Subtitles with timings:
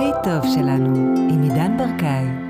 [0.00, 2.49] הכי טוב שלנו, עם עידן ברקאי.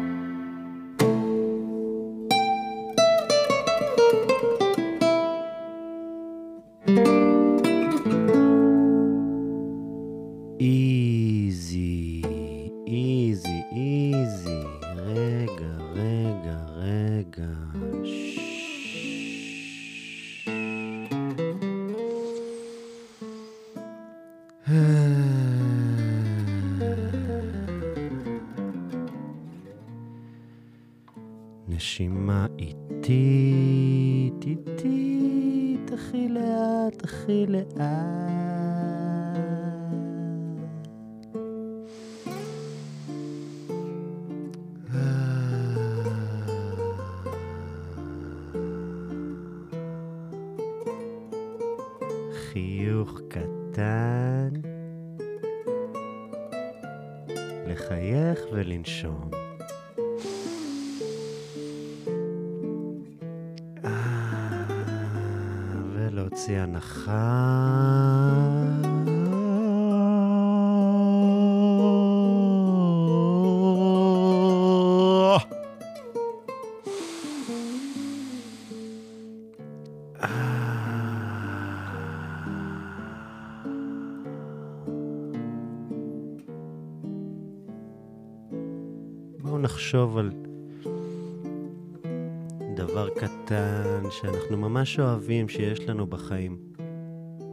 [94.50, 96.58] שאנחנו ממש אוהבים שיש לנו בחיים,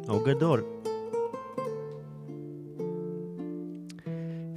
[0.09, 0.63] או גדול.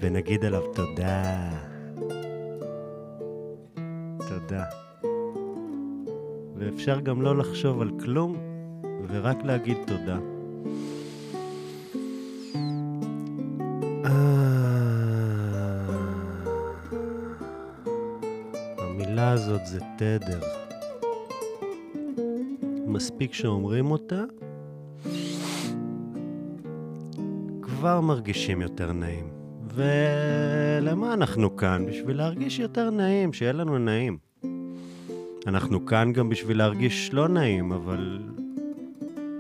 [0.01, 1.51] ונגיד עליו תודה.
[4.29, 4.65] תודה.
[6.57, 8.37] ואפשר גם לא לחשוב על כלום,
[9.09, 10.19] ורק להגיד תודה.
[14.05, 14.11] אה,
[18.79, 20.70] המילה הזאת זה תדר.
[23.11, 24.25] מספיק שאומרים אותה,
[27.63, 29.29] כבר מרגישים יותר נעים.
[29.75, 31.87] ולמה אנחנו כאן?
[31.87, 34.19] בשביל להרגיש יותר נעים, שיהיה לנו נעים.
[35.47, 38.19] אנחנו כאן גם בשביל להרגיש לא נעים, אבל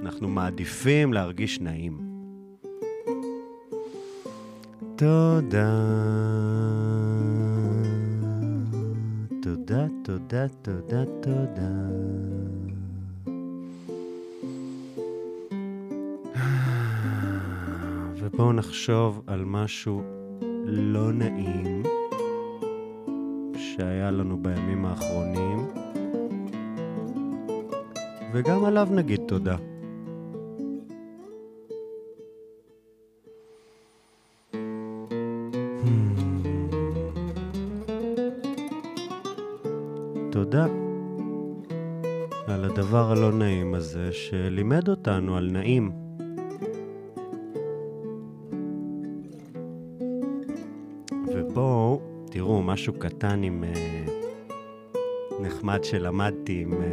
[0.02, 1.98] אנחנו מעדיפים להרגיש נעים.
[4.96, 5.80] תודה.
[9.42, 11.90] תודה, תודה, תודה, תודה.
[18.40, 20.02] ובואו נחשוב על משהו
[20.66, 21.82] לא נעים
[23.56, 25.58] שהיה לנו בימים האחרונים,
[28.32, 29.56] וגם עליו נגיד תודה.
[40.30, 40.66] תודה
[42.46, 46.09] על הדבר הלא נעים הזה שלימד אותנו על נעים.
[52.72, 53.64] משהו קטן עם...
[53.64, 54.04] אה,
[55.40, 56.88] נחמד שלמדתי עם אה,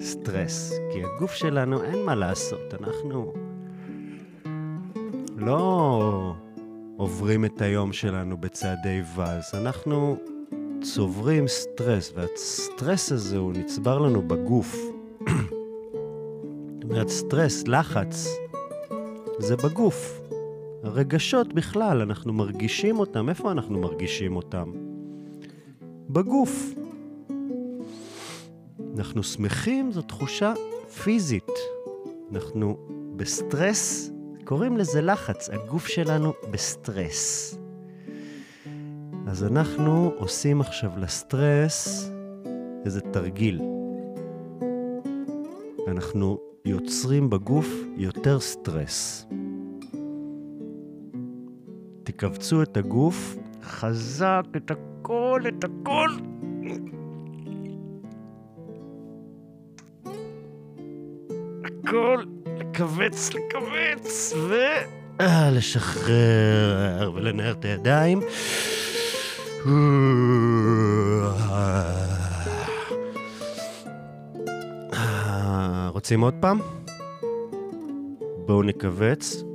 [0.00, 0.72] סטרס.
[0.92, 3.32] כי הגוף שלנו, אין מה לעשות, אנחנו
[5.36, 6.34] לא
[6.96, 10.16] עוברים את היום שלנו בצעדי ואלס, אנחנו
[10.82, 14.76] צוברים סטרס, והסטרס הזה הוא נצבר לנו בגוף.
[16.74, 18.28] זאת אומרת, סטרס, לחץ,
[19.38, 20.20] זה בגוף.
[20.82, 23.28] הרגשות בכלל, אנחנו מרגישים אותם.
[23.28, 24.85] איפה אנחנו מרגישים אותם?
[26.16, 26.74] בגוף.
[28.96, 30.54] אנחנו שמחים, זו תחושה
[31.02, 31.50] פיזית.
[32.32, 32.76] אנחנו
[33.16, 34.10] בסטרס,
[34.44, 37.58] קוראים לזה לחץ, הגוף שלנו בסטרס.
[39.26, 42.10] אז אנחנו עושים עכשיו לסטרס
[42.84, 43.60] איזה תרגיל.
[45.88, 49.26] אנחנו יוצרים בגוף יותר סטרס.
[52.04, 56.10] תכווצו את הגוף חזק, את הכל, את הכל.
[61.64, 62.22] הכל,
[62.58, 64.54] לכווץ, לכווץ, ו...
[65.20, 68.20] אה, לשחרר ולנער את הידיים.
[74.92, 76.58] אה, רוצים עוד פעם?
[78.46, 79.45] בואו נכווץ.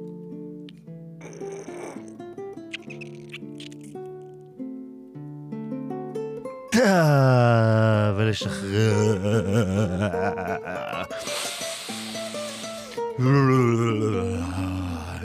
[8.15, 9.17] ולשחרר.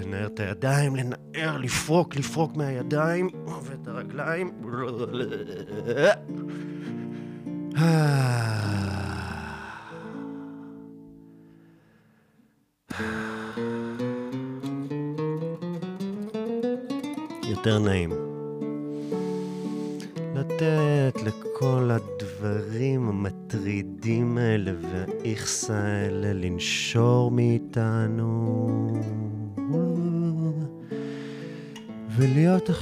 [0.07, 3.31] נער את הידיים, לנער, לפרוק, לפרוק מהידיים,
[3.63, 4.53] ואת הרגליים.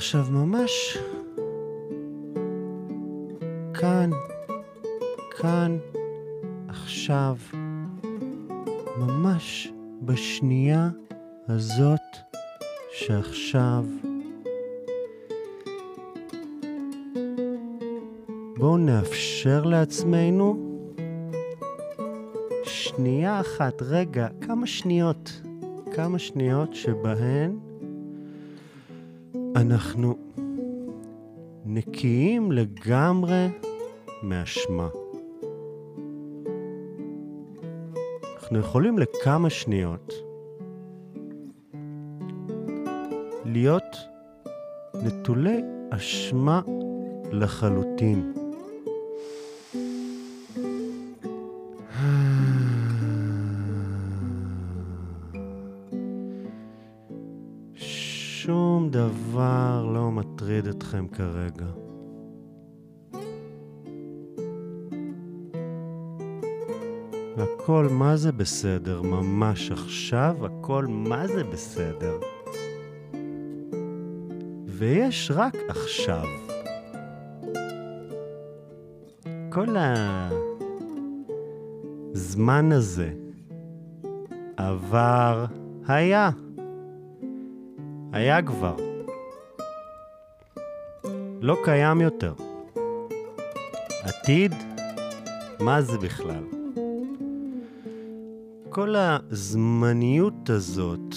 [0.04, 0.98] עכשיו ממש
[3.74, 4.10] כאן,
[5.38, 5.78] כאן,
[6.68, 7.36] עכשיו,
[8.98, 9.72] ממש
[10.02, 10.88] בשנייה
[11.48, 12.00] הזאת
[12.92, 13.84] שעכשיו.
[18.56, 20.78] בואו נאפשר לעצמנו
[22.62, 25.42] שנייה אחת, רגע, כמה שניות,
[25.92, 27.63] כמה שניות שבהן
[29.56, 30.14] אנחנו
[31.64, 33.48] נקיים לגמרי
[34.22, 34.88] מאשמה.
[38.36, 40.12] אנחנו יכולים לכמה שניות
[43.44, 43.96] להיות
[44.94, 46.60] נטולי אשמה
[47.32, 48.43] לחלוטין.
[60.94, 61.66] אתכם כרגע.
[67.36, 72.18] הכל מה זה בסדר, ממש עכשיו הכל מה זה בסדר.
[74.66, 76.26] ויש רק עכשיו.
[79.50, 79.76] כל
[82.14, 83.12] הזמן הזה
[84.56, 85.44] עבר,
[85.86, 86.30] היה.
[88.12, 88.93] היה כבר.
[91.44, 92.34] לא קיים יותר.
[94.02, 94.54] עתיד?
[95.60, 96.44] מה זה בכלל?
[98.68, 101.14] כל הזמניות הזאת,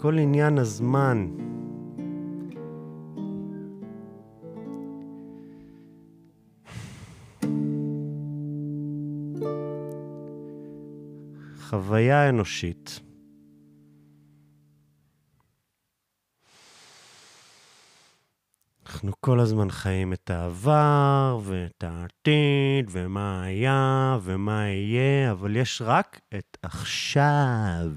[0.00, 1.28] כל עניין הזמן,
[11.60, 13.07] חוויה אנושית.
[18.98, 26.20] אנחנו כל הזמן חיים את העבר ואת העתיד ומה היה ומה יהיה, אבל יש רק
[26.38, 27.90] את עכשיו.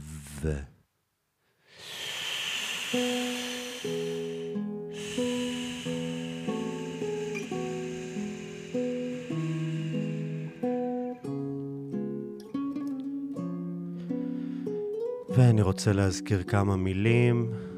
[15.30, 17.70] ואני רוצה להזכיר כמה מילים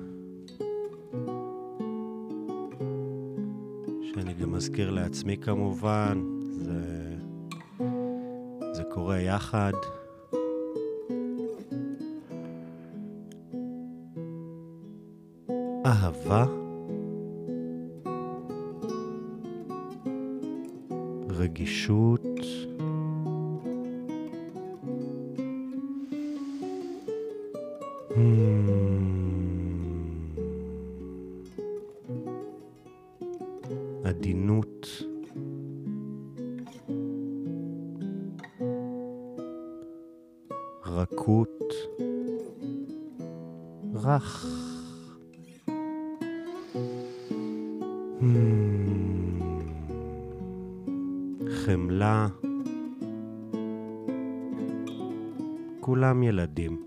[4.63, 7.15] מזכיר לעצמי כמובן, זה,
[8.71, 9.71] זה קורה יחד.
[15.86, 16.45] אהבה,
[21.30, 22.25] רגישות,
[34.17, 34.88] עדינות,
[40.86, 41.63] רכות,
[43.93, 44.46] רך.
[51.50, 52.27] חמלה,
[55.79, 56.86] כולם ילדים.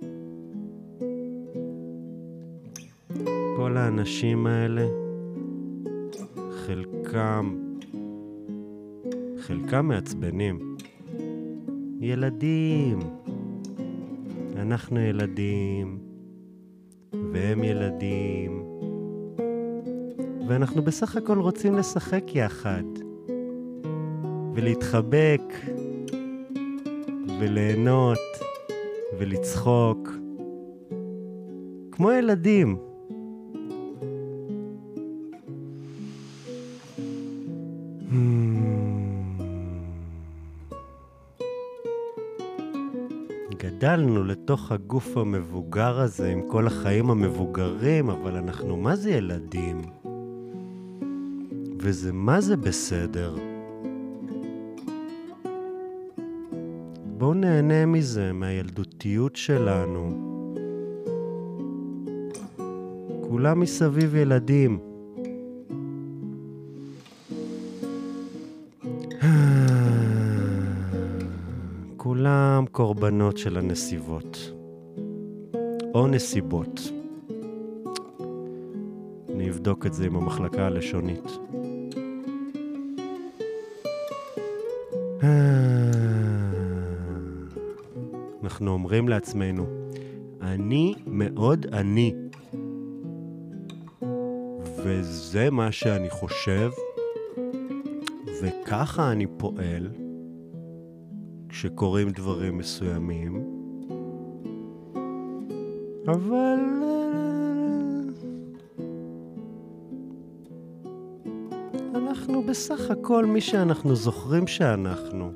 [3.57, 5.06] כל האנשים האלה,
[7.17, 7.57] חלקם,
[9.39, 10.77] חלקם מעצבנים.
[12.01, 12.99] ילדים.
[14.57, 15.99] אנחנו ילדים,
[17.33, 18.65] והם ילדים,
[20.49, 22.85] ואנחנו בסך הכל רוצים לשחק יחד,
[24.55, 25.43] ולהתחבק,
[27.41, 28.19] וליהנות,
[29.19, 30.11] ולצחוק,
[31.93, 32.86] כמו ילדים.
[43.97, 49.83] גדלנו לתוך הגוף המבוגר הזה עם כל החיים המבוגרים, אבל אנחנו מה זה ילדים?
[51.79, 53.37] וזה מה זה בסדר?
[57.19, 60.11] בואו נהנה מזה, מהילדותיות שלנו.
[63.29, 64.79] כולם מסביב ילדים.
[72.77, 74.53] קורבנות של הנסיבות.
[75.95, 76.81] או נסיבות.
[79.35, 81.25] אני אבדוק את זה עם המחלקה הלשונית.
[88.43, 89.67] אנחנו אומרים לעצמנו,
[90.43, 92.15] אני מאוד אני.
[94.77, 96.71] וזה מה שאני חושב,
[98.43, 100.06] וככה אני פועל
[101.67, 103.45] כשקורים דברים מסוימים,
[106.09, 106.59] אבל...
[111.95, 115.33] אנחנו בסך הכל מי שאנחנו זוכרים שאנחנו.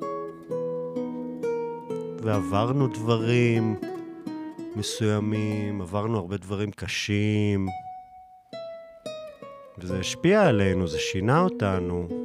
[2.23, 3.77] ועברנו דברים
[4.77, 7.67] מסוימים, עברנו הרבה דברים קשים,
[9.79, 12.20] וזה השפיע עלינו, זה שינה אותנו.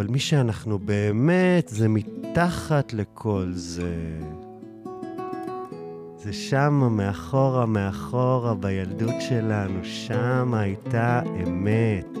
[0.00, 3.94] אבל מי שאנחנו באמת, זה מתחת לכל זה.
[6.16, 12.18] זה שמה, מאחורה, מאחורה, בילדות שלנו, שמה הייתה אמת.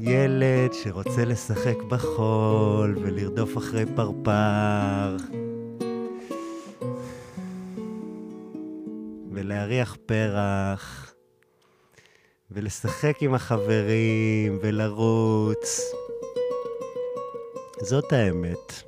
[0.00, 5.16] ילד שרוצה לשחק בחול ולרדוף אחרי פרפר.
[9.32, 11.09] ולהריח פרח.
[12.52, 15.80] ולשחק עם החברים ולרוץ.
[17.80, 18.82] זאת האמת.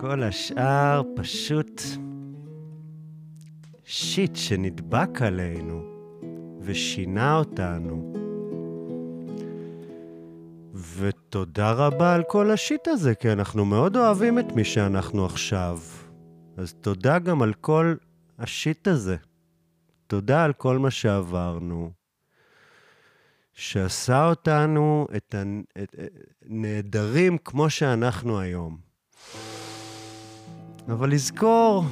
[0.00, 1.82] כל השאר פשוט
[3.84, 5.82] שיט שנדבק עלינו
[6.60, 8.12] ושינה אותנו.
[10.98, 15.78] ותודה רבה על כל השיט הזה, כי אנחנו מאוד אוהבים את מי שאנחנו עכשיו.
[16.56, 17.94] אז תודה גם על כל
[18.38, 19.16] השיט הזה.
[20.06, 21.90] תודה על כל מה שעברנו,
[23.52, 25.34] שעשה אותנו את
[26.48, 28.76] הנעדרים כמו שאנחנו היום.
[30.88, 31.84] אבל לזכור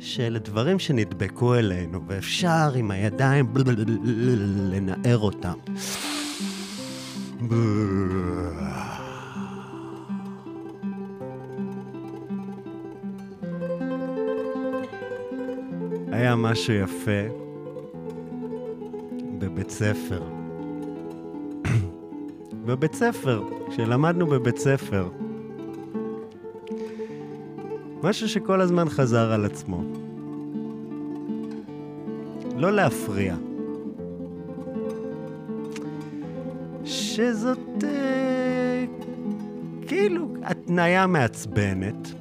[0.00, 3.54] שאלה דברים שנדבקו אלינו, ואפשר עם הידיים
[4.70, 5.58] לנער אותם.
[16.14, 17.22] היה משהו יפה
[19.38, 20.22] בבית ספר.
[22.66, 25.08] בבית ספר, כשלמדנו בבית ספר.
[28.02, 29.82] משהו שכל הזמן חזר על עצמו.
[32.56, 33.36] לא להפריע.
[36.84, 38.84] שזאת אה,
[39.86, 42.14] כאילו התניה מעצבנת.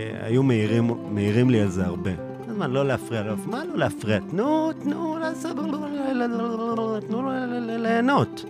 [0.00, 2.10] והיו מעירים, מעירים לי על זה הרבה.
[2.56, 4.18] מה, לא להפריע, לא, מה לא להפריע?
[4.18, 5.16] תנו, תנו,
[7.08, 8.44] תנו ליהנות.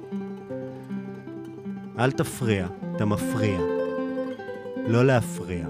[1.99, 2.66] אל תפריע,
[2.97, 3.61] אתה מפריע.
[4.87, 5.66] לא להפריע.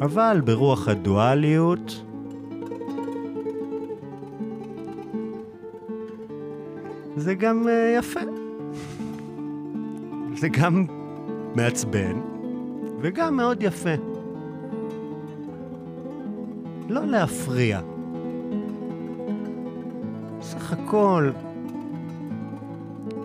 [0.00, 2.02] אבל ברוח הדואליות,
[7.16, 8.20] זה גם uh, יפה.
[10.40, 10.86] זה גם
[11.54, 12.20] מעצבן,
[13.00, 13.94] וגם מאוד יפה.
[16.88, 17.80] לא להפריע.
[20.40, 21.30] סך הכל,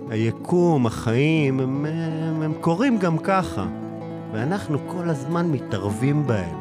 [0.09, 3.67] היקום, החיים, הם, הם, הם קורים גם ככה.
[4.31, 6.57] ואנחנו כל הזמן מתערבים בהם,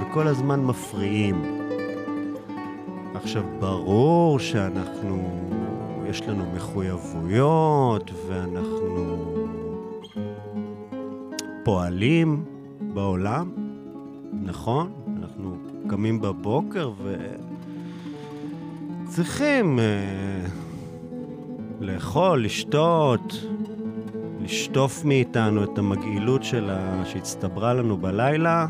[0.00, 1.42] וכל הזמן מפריעים.
[3.14, 5.40] עכשיו, ברור שאנחנו,
[6.06, 9.16] יש לנו מחויבויות, ואנחנו
[11.70, 12.44] פועלים
[12.94, 13.50] בעולם,
[14.42, 14.92] נכון?
[15.18, 15.56] אנחנו
[15.88, 16.92] קמים בבוקר
[19.06, 19.84] וצריכים אה,
[21.80, 23.46] לאכול, לשתות,
[24.42, 28.66] לשטוף מאיתנו את המגעילות שלה שהצטברה לנו בלילה.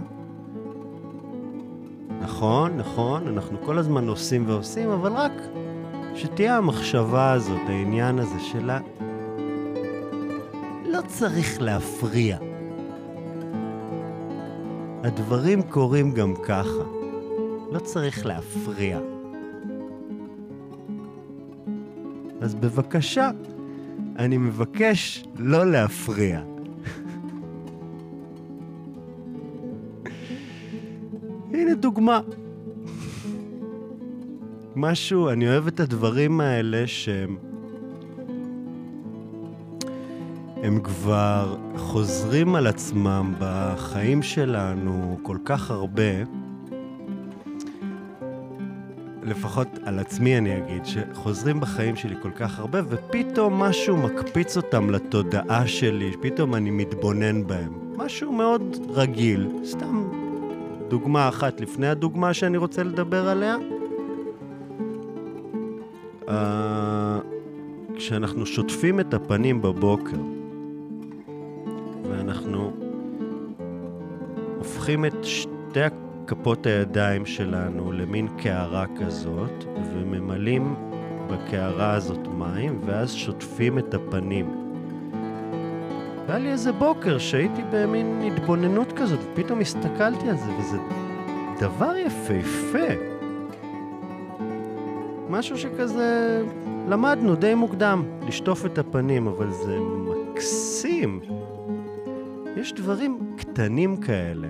[2.21, 5.33] נכון, נכון, אנחנו כל הזמן עושים ועושים, אבל רק
[6.15, 8.81] שתהיה המחשבה הזאת, העניין הזה שלה,
[10.85, 12.50] לא צריך להפריע.
[15.05, 16.85] הדברים קורים גם ככה.
[17.73, 18.99] לא צריך להפריע.
[22.41, 23.31] אז בבקשה,
[24.19, 26.41] אני מבקש לא להפריע.
[31.55, 32.21] הנה דוגמה.
[34.77, 37.37] משהו, אני אוהב את הדברים האלה שהם...
[40.63, 41.57] הם כבר
[41.93, 46.03] חוזרים על עצמם בחיים שלנו כל כך הרבה.
[49.23, 54.91] לפחות על עצמי אני אגיד, שחוזרים בחיים שלי כל כך הרבה, ופתאום משהו מקפיץ אותם
[54.91, 57.73] לתודעה שלי, פתאום אני מתבונן בהם.
[57.97, 60.05] משהו מאוד רגיל, סתם
[60.89, 63.57] דוגמה אחת לפני הדוגמה שאני רוצה לדבר עליה.
[66.27, 66.31] Uh,
[67.97, 70.40] כשאנחנו שוטפים את הפנים בבוקר,
[74.91, 75.81] הופכים את שתי
[76.27, 80.75] כפות הידיים שלנו למין קערה כזאת, וממלאים
[81.27, 84.51] בקערה הזאת מים, ואז שוטפים את הפנים.
[86.27, 90.79] והיה לי איזה בוקר שהייתי במין התבוננות כזאת, ופתאום הסתכלתי על זה, וזה
[91.61, 92.95] דבר יפהפה.
[95.29, 96.43] משהו שכזה
[96.89, 101.21] למדנו די מוקדם, לשטוף את הפנים, אבל זה מקסים.
[102.57, 104.49] יש דברים קטנים כאלה,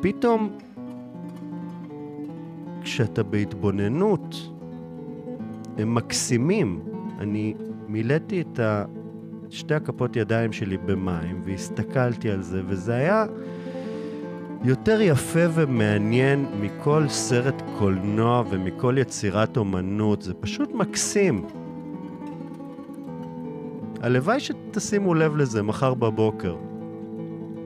[0.00, 0.58] שפתאום
[2.82, 4.50] כשאתה בהתבוננות,
[5.78, 6.80] הם מקסימים.
[7.18, 7.54] אני
[7.88, 8.84] מילאתי את ה...
[9.50, 13.26] שתי הכפות ידיים שלי במים והסתכלתי על זה, וזה היה
[14.64, 20.22] יותר יפה ומעניין מכל סרט קולנוע ומכל יצירת אומנות.
[20.22, 21.46] זה פשוט מקסים.
[24.02, 26.56] הלוואי שתשימו לב לזה מחר בבוקר.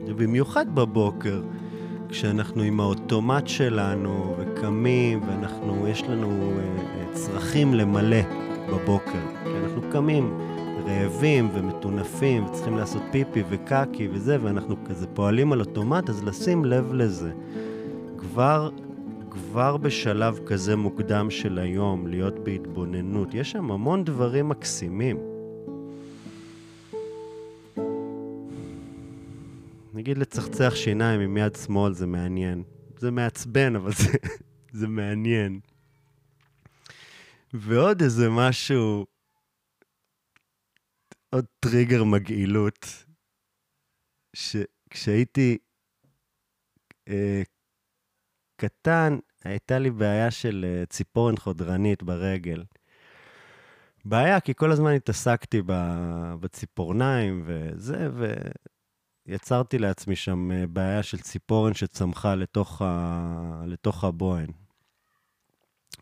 [0.09, 1.43] ובמיוחד בבוקר,
[2.09, 8.23] כשאנחנו עם האוטומט שלנו וקמים ואנחנו, יש לנו uh, צרכים למלא
[8.73, 9.21] בבוקר.
[9.45, 10.39] כי אנחנו קמים
[10.87, 16.93] רעבים ומטונפים וצריכים לעשות פיפי וקקי וזה, ואנחנו כזה פועלים על אוטומט, אז לשים לב
[16.93, 17.33] לזה.
[18.19, 18.71] כבר,
[19.31, 25.38] כבר בשלב כזה מוקדם של היום, להיות בהתבוננות, יש שם המון דברים מקסימים.
[30.09, 32.65] נגיד לצחצח שיניים עם יד שמאל זה מעניין.
[32.97, 34.13] זה מעצבן, אבל זה,
[34.81, 35.61] זה מעניין.
[37.53, 39.07] ועוד איזה משהו,
[41.31, 43.05] עוד טריגר מגעילות,
[44.37, 45.59] שכשהייתי
[47.09, 47.43] אה,
[48.57, 52.65] קטן, הייתה לי בעיה של אה, ציפורן חודרנית ברגל.
[54.05, 55.63] בעיה, כי כל הזמן התעסקתי
[56.41, 58.35] בציפורניים וזה, ו...
[59.29, 63.63] יצרתי לעצמי שם אה, בעיה של ציפורן שצמחה לתוך, ה...
[63.67, 64.47] לתוך הבוהן.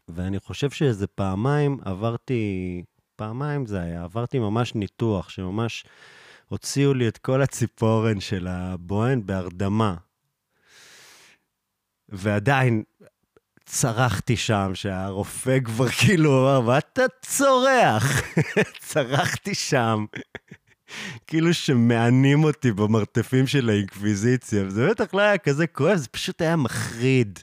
[0.09, 2.83] ואני חושב שאיזה פעמיים עברתי,
[3.17, 5.85] פעמיים זה היה, עברתי ממש ניתוח, שממש
[6.49, 9.95] הוציאו לי את כל הציפורן של הבוהן בהרדמה.
[12.09, 12.83] ועדיין
[13.65, 18.23] צרחתי שם, שהרופא כבר כאילו אמר, מה אתה צורח?
[18.89, 20.05] צרחתי שם.
[21.27, 26.57] כאילו שמענים אותי במרתפים של האינקוויזיציה, וזה בטח לא היה כזה כואב, זה פשוט היה
[26.57, 27.39] מחריד.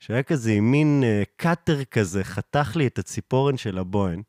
[0.00, 4.22] שהיה כזה עם מין uh, קאטר כזה, חתך לי את הציפורן של הבוהן.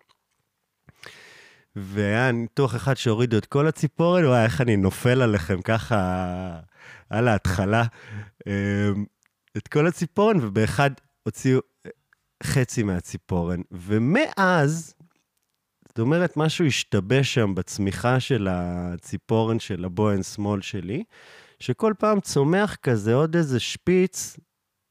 [1.76, 6.60] והיה ניתוח אחד שהורידו את כל הציפורן, וואי, איך אני נופל עליכם ככה
[7.10, 7.84] על ההתחלה.
[8.40, 8.48] Uh,
[9.58, 10.92] את כל הציפורן, ובאחד
[11.24, 11.60] הוציאו
[12.44, 13.62] חצי מהציפורן.
[13.72, 14.94] ומאז,
[15.96, 21.04] זאת אומרת, משהו השתבש שם בצמיחה של הציפורן של הבוהן שמאל שלי,
[21.60, 24.38] שכל פעם צומח כזה עוד איזה שפיץ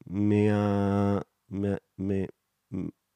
[0.07, 1.17] מה...
[1.49, 1.67] מה...
[1.97, 2.13] מה...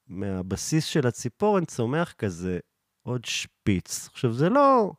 [0.08, 2.60] מהבסיס של הציפורן, צומח כזה
[3.04, 4.10] עוד שפיץ.
[4.14, 4.92] עכשיו, זה לא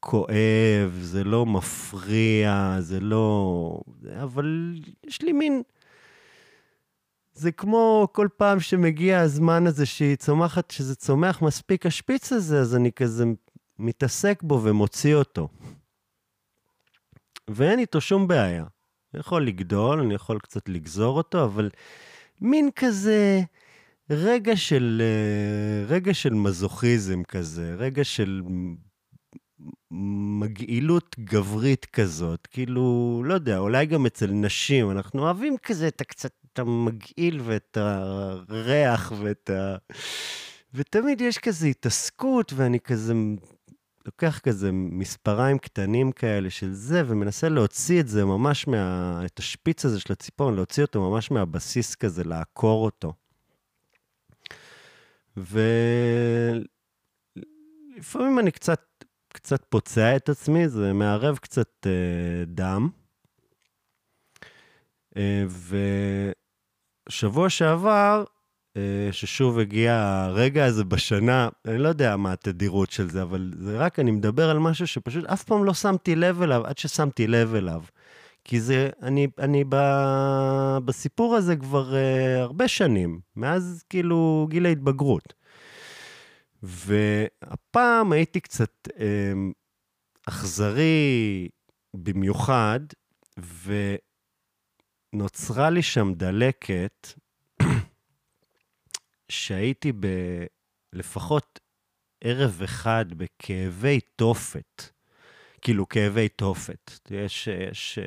[0.00, 3.80] כואב, זה לא מפריע, זה לא...
[4.22, 4.74] אבל
[5.06, 5.62] יש לי מין...
[7.36, 12.76] זה כמו כל פעם שמגיע הזמן הזה שהיא צומחת, שזה צומח מספיק השפיץ הזה, אז
[12.76, 13.24] אני כזה
[13.78, 15.48] מתעסק בו ומוציא אותו.
[17.50, 18.64] ואין איתו שום בעיה.
[19.14, 21.70] אני יכול לגדול, אני יכול קצת לגזור אותו, אבל
[22.40, 23.40] מין כזה
[24.10, 28.42] רגע של, אה, רגע של מזוכיזם כזה, רגע של
[30.40, 36.32] מגעילות גברית כזאת, כאילו, לא יודע, אולי גם אצל נשים, אנחנו אוהבים כזה את הקצת
[36.58, 39.76] המגעיל ואת הריח ואת ה...
[40.74, 43.14] ותמיד יש כזה התעסקות, ואני כזה
[44.06, 49.20] לוקח כזה מספריים קטנים כאלה של זה, ומנסה להוציא את זה ממש מה...
[49.26, 53.12] את השפיץ הזה של הציפורן, להוציא אותו ממש מהבסיס כזה, לעקור אותו.
[57.96, 58.82] ולפעמים אני קצת,
[59.28, 62.88] קצת פוצע את עצמי, זה מערב קצת אה, דם.
[65.16, 65.76] אה, ו...
[67.08, 68.24] שבוע שעבר,
[68.76, 69.94] אה, ששוב הגיע
[70.26, 74.50] הרגע הזה בשנה, אני לא יודע מה התדירות של זה, אבל זה רק, אני מדבר
[74.50, 77.82] על משהו שפשוט אף פעם לא שמתי לב אליו, עד ששמתי לב אליו.
[78.44, 79.76] כי זה, אני, אני ב,
[80.84, 85.34] בסיפור הזה כבר uh, הרבה שנים, מאז כאילו גיל ההתבגרות.
[86.62, 88.98] והפעם הייתי קצת uh,
[90.28, 91.48] אכזרי
[91.94, 92.80] במיוחד,
[95.16, 97.08] ונוצרה לי שם דלקת
[99.28, 100.06] שהייתי ב...
[100.92, 101.60] לפחות
[102.20, 104.82] ערב אחד בכאבי תופת.
[105.60, 106.90] כאילו, כאבי תופת.
[107.10, 107.98] יש, יש,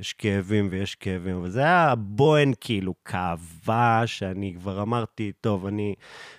[0.00, 5.94] יש כאבים ויש כאבים, אבל זה היה בוהן, כאילו, כאבה, שאני כבר אמרתי, טוב, אני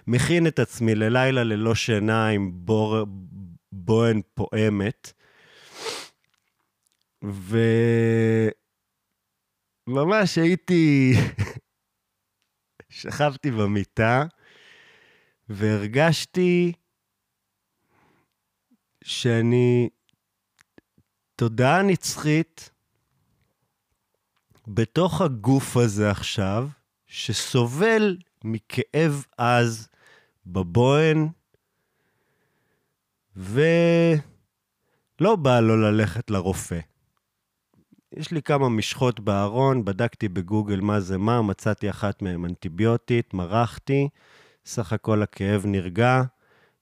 [0.08, 2.98] מכין את עצמי ללילה ללא שינה עם בור,
[3.72, 5.14] בוהן פועמת.
[9.90, 11.14] וממש הייתי
[12.90, 14.26] שכבתי במיטה
[15.50, 16.74] והרגשתי
[19.04, 19.90] שאני
[21.36, 22.70] תודעה נצחית
[24.68, 26.68] בתוך הגוף הזה עכשיו,
[27.08, 29.90] שסובל מכאב עז
[30.46, 31.28] בבוהן,
[33.36, 34.22] ולא
[35.36, 36.80] בא לו ללכת לרופא.
[38.16, 44.10] יש לי כמה משחות בארון, בדקתי בגוגל מה זה מה, מצאתי אחת מהן אנטיביוטית, מרחתי,
[44.66, 46.24] סך הכל הכאב נרגע.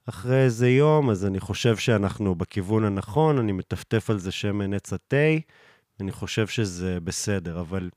[0.10, 4.94] אחרי איזה יום, אז אני חושב שאנחנו בכיוון הנכון, אני מטפטף על זה שמן עץ
[4.94, 5.36] התה,
[6.00, 7.90] אני חושב שזה בסדר, אבל...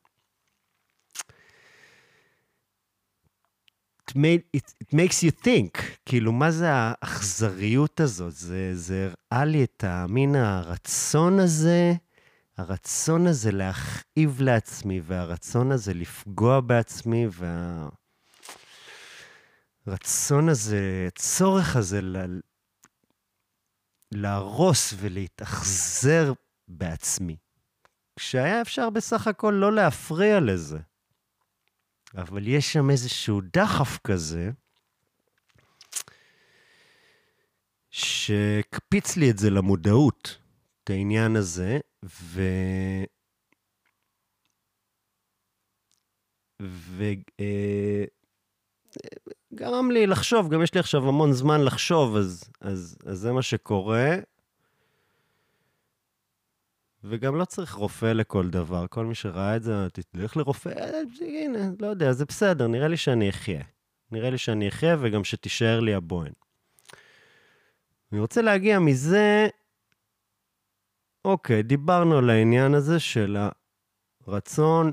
[4.11, 8.33] It, made, it, it makes you think, כאילו, מה זה האכזריות הזאת?
[8.33, 11.95] זה, זה הראה לי את המין הרצון הזה
[12.61, 17.27] הרצון הזה להכאיב לעצמי, והרצון הזה לפגוע בעצמי,
[19.87, 22.41] והרצון הזה, הצורך הזה ל...
[24.13, 26.33] להרוס ולהתאכזר
[26.69, 27.37] בעצמי.
[28.17, 30.79] כשהיה אפשר בסך הכל לא להפריע לזה.
[32.15, 34.51] אבל יש שם איזשהו דחף כזה,
[37.91, 40.40] שהקפיץ לי את זה למודעות,
[40.91, 42.43] העניין הזה, ו...
[46.61, 47.19] וגרם
[49.89, 53.43] אה, לי לחשוב, גם יש לי עכשיו המון זמן לחשוב, אז, אז, אז זה מה
[53.43, 54.17] שקורה.
[57.05, 58.87] וגם לא צריך רופא לכל דבר.
[58.91, 59.73] כל מי שראה את זה,
[60.11, 63.63] תלך לרופא, אה, הנה, לא יודע, זה בסדר, נראה לי שאני אחיה.
[64.13, 66.33] נראה לי שאני אחיה וגם שתישאר לי הבוהן.
[68.13, 69.49] אני רוצה להגיע מזה
[71.25, 73.37] אוקיי, דיברנו על העניין הזה של
[74.27, 74.93] הרצון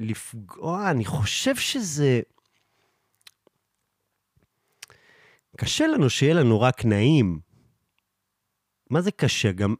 [0.00, 2.20] לפגוע, אני חושב שזה...
[5.56, 7.40] קשה לנו שיהיה לנו רק נעים.
[8.90, 9.52] מה זה קשה?
[9.52, 9.74] גם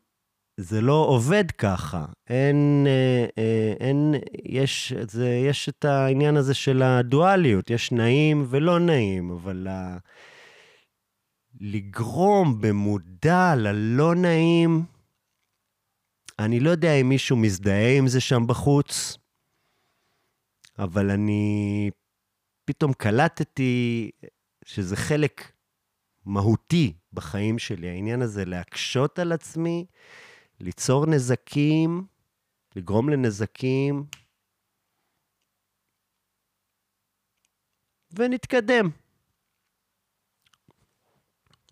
[0.57, 2.07] זה לא עובד ככה.
[2.29, 8.79] אין, אה, אה, אין, יש, זה, יש את העניין הזה של הדואליות, יש נעים ולא
[8.79, 9.99] נעים, אבל ה...
[11.61, 14.85] לגרום במודע ללא נעים,
[16.39, 19.19] אני לא יודע אם מישהו מזדהה עם זה שם בחוץ,
[20.79, 21.91] אבל אני
[22.65, 24.11] פתאום קלטתי
[24.65, 25.53] שזה חלק
[26.25, 29.87] מהותי בחיים שלי, העניין הזה להקשות על עצמי,
[30.61, 32.07] ליצור נזקים,
[32.77, 34.05] לגרום לנזקים,
[38.13, 38.91] ונתקדם.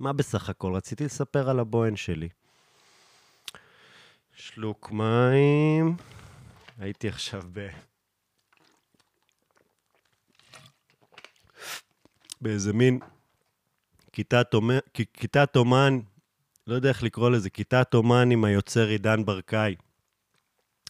[0.01, 0.75] מה בסך הכל?
[0.75, 2.29] רציתי לספר על הבוהן שלי.
[4.38, 5.96] שלוק מים.
[6.79, 7.68] הייתי עכשיו ב...
[12.40, 12.99] באיזה מין
[14.12, 15.99] כיתת, אומן,
[16.66, 19.75] לא יודע איך לקרוא לזה, כיתת אומן עם היוצר עידן ברקאי,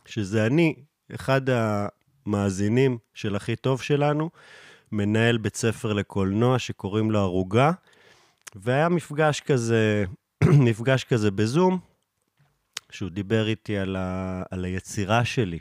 [0.06, 0.74] שזה אני,
[1.14, 4.30] אחד המאזינים של הכי טוב שלנו,
[4.92, 7.72] מנהל בית ספר לקולנוע שקוראים לו ערוגה,
[8.54, 10.04] והיה מפגש כזה,
[10.68, 11.78] מפגש כזה בזום,
[12.90, 15.58] שהוא דיבר איתי על, ה, על היצירה שלי.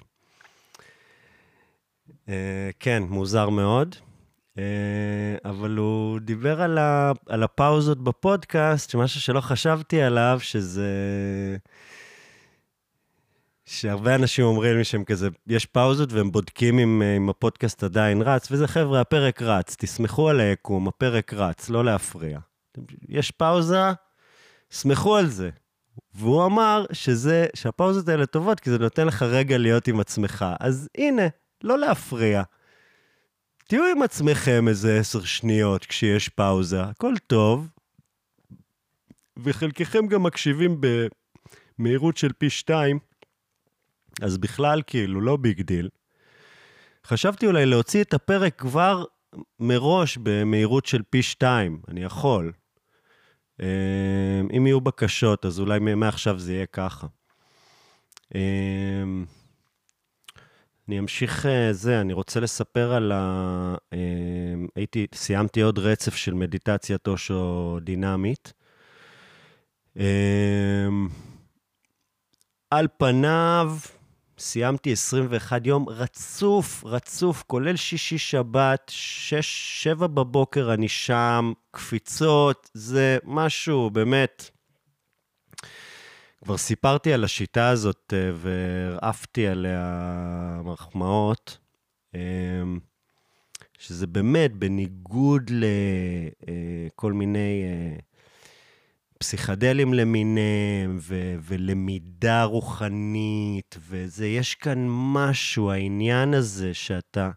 [2.10, 2.30] Uh,
[2.80, 3.96] כן, מוזר מאוד.
[4.56, 4.60] Uh,
[5.46, 10.88] אבל הוא דיבר על, ה, על הפאוזות בפודקאסט, שמשהו שלא חשבתי עליו, שזה...
[13.66, 18.52] שהרבה אנשים אומרים לי שהם כזה, יש פאוזות והם בודקים אם, אם הפודקאסט עדיין רץ,
[18.52, 22.40] וזה חבר'ה, הפרק רץ, תסמכו על היקום, הפרק רץ, לא להפריע.
[23.10, 23.82] יש פאוזה,
[24.72, 25.50] סמכו על זה.
[26.14, 30.46] והוא אמר שזה, שהפאוזות האלה טובות, כי זה נותן לך רגע להיות עם עצמך.
[30.60, 31.24] אז הנה,
[31.64, 32.44] לא להפריע.
[33.68, 37.68] תהיו עם עצמכם איזה עשר שניות כשיש פאוזה, הכל טוב,
[39.38, 40.82] וחלקכם גם מקשיבים
[41.80, 43.00] במהירות של פי שתיים,
[44.22, 45.90] אז בכלל, כאילו, לא big deal.
[47.06, 49.04] חשבתי אולי להוציא את הפרק כבר
[49.60, 52.52] מראש במהירות של פי שתיים, אני יכול.
[53.62, 57.08] אה, אם יהיו בקשות, אז אולי מעכשיו זה יהיה ככה.
[58.36, 58.42] אה,
[60.88, 63.76] אני אמשיך אה, זה, אני רוצה לספר על ה...
[64.76, 68.54] הייתי, סיימתי עוד רצף של מדיטציית אושו דינמית.
[72.72, 73.72] על פניו,
[74.38, 78.92] סיימתי 21 יום רצוף, רצוף, כולל שישי-שבת,
[80.00, 84.50] 6-7 בבוקר אני שם, קפיצות, זה משהו, באמת.
[86.44, 91.58] כבר סיפרתי על השיטה הזאת אה, והרעפתי עליה מחמאות,
[92.16, 92.20] אה,
[93.80, 97.64] שזה באמת בניגוד לכל אה, מיני
[99.26, 107.30] פסיכדלים למיניהם, ו- ולמידה רוחנית, וזה, יש כאן משהו, העניין הזה שאתה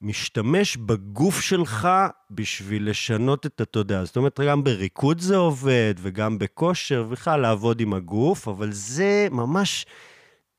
[0.00, 1.88] משתמש בגוף שלך
[2.30, 4.04] בשביל לשנות את התודעה.
[4.04, 9.86] זאת אומרת, גם בריקוד זה עובד, וגם בכושר, ובכלל לעבוד עם הגוף, אבל זה ממש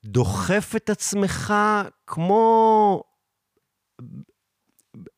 [0.05, 1.53] דוחף את עצמך
[2.07, 3.03] כמו...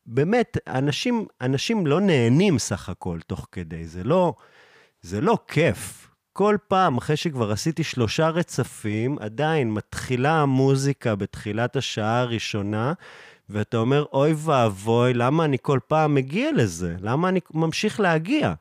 [0.06, 4.34] באמת, אנשים, אנשים לא נהנים סך הכל תוך כדי, זה לא...
[5.02, 6.08] זה לא כיף.
[6.32, 12.92] כל פעם, אחרי שכבר עשיתי שלושה רצפים, עדיין מתחילה המוזיקה בתחילת השעה הראשונה,
[13.48, 16.96] ואתה אומר, אוי ואבוי, למה אני כל פעם מגיע לזה?
[17.00, 18.52] למה אני ממשיך להגיע?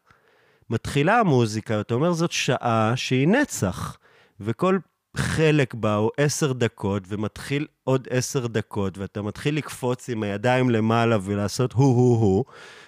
[0.70, 3.98] מתחילה המוזיקה, אתה אומר, זאת שעה שהיא נצח,
[4.40, 4.78] וכל
[5.18, 11.18] חלק בה הוא עשר דקות, ומתחיל עוד עשר דקות, ואתה מתחיל לקפוץ עם הידיים למעלה
[11.22, 12.46] ולעשות הו-הו-הו,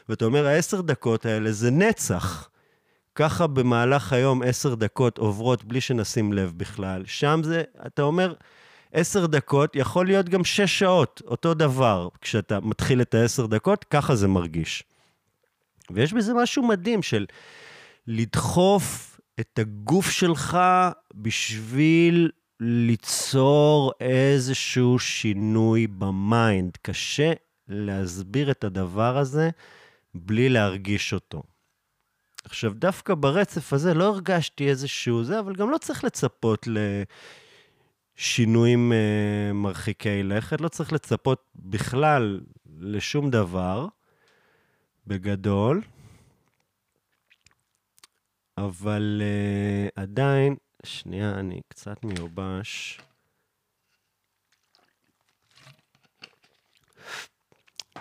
[0.09, 2.49] ואתה אומר, העשר דקות האלה זה נצח.
[3.15, 7.03] ככה במהלך היום עשר דקות עוברות בלי שנשים לב בכלל.
[7.05, 8.33] שם זה, אתה אומר,
[8.93, 12.07] עשר דקות, יכול להיות גם שש שעות, אותו דבר.
[12.21, 14.83] כשאתה מתחיל את העשר דקות, ככה זה מרגיש.
[15.91, 17.25] ויש בזה משהו מדהים של
[18.07, 20.57] לדחוף את הגוף שלך
[21.15, 26.77] בשביל ליצור איזשהו שינוי במיינד.
[26.81, 27.33] קשה
[27.67, 29.49] להסביר את הדבר הזה
[30.15, 31.43] בלי להרגיש אותו.
[32.43, 36.67] עכשיו, דווקא ברצף הזה לא הרגשתי איזשהו זה, אבל גם לא צריך לצפות
[38.17, 42.41] לשינויים uh, מרחיקי לכת, לא צריך לצפות בכלל
[42.79, 43.87] לשום דבר,
[45.07, 45.81] בגדול.
[48.57, 52.99] אבל uh, עדיין, שנייה, אני קצת מיובש.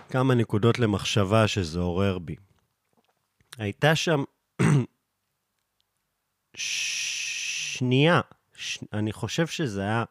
[0.08, 2.36] כמה נקודות למחשבה שזה עורר בי.
[3.62, 4.24] הייתה שם
[6.56, 8.20] שנייה,
[8.54, 8.78] ש...
[8.92, 10.04] אני חושב שזה היה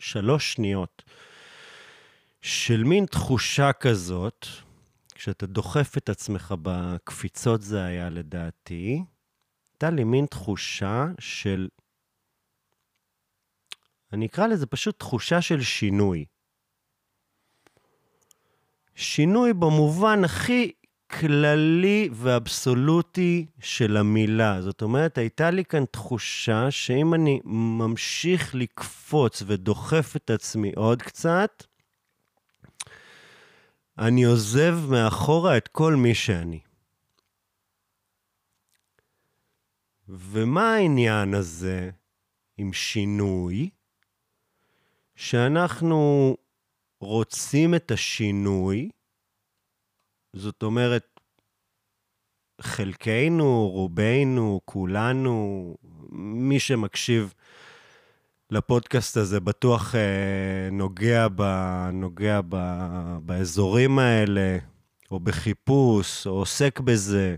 [0.00, 1.02] שלוש שניות,
[2.42, 4.46] של מין תחושה כזאת,
[5.14, 9.02] כשאתה דוחף את עצמך בקפיצות זה היה לדעתי,
[9.72, 11.68] הייתה לי מין תחושה של,
[14.12, 16.24] אני אקרא לזה פשוט תחושה של שינוי.
[18.94, 20.72] שינוי במובן הכי
[21.10, 24.62] כללי ואבסולוטי של המילה.
[24.62, 31.64] זאת אומרת, הייתה לי כאן תחושה שאם אני ממשיך לקפוץ ודוחף את עצמי עוד קצת,
[33.98, 36.60] אני עוזב מאחורה את כל מי שאני.
[40.08, 41.90] ומה העניין הזה
[42.56, 43.70] עם שינוי?
[45.16, 46.36] שאנחנו
[47.00, 48.90] רוצים את השינוי,
[50.32, 51.20] זאת אומרת,
[52.60, 55.76] חלקנו, רובנו, כולנו,
[56.12, 57.34] מי שמקשיב
[58.50, 61.42] לפודקאסט הזה בטוח אה, נוגע, ב,
[61.92, 62.56] נוגע ב,
[63.22, 64.58] באזורים האלה,
[65.10, 67.36] או בחיפוש, או עוסק בזה,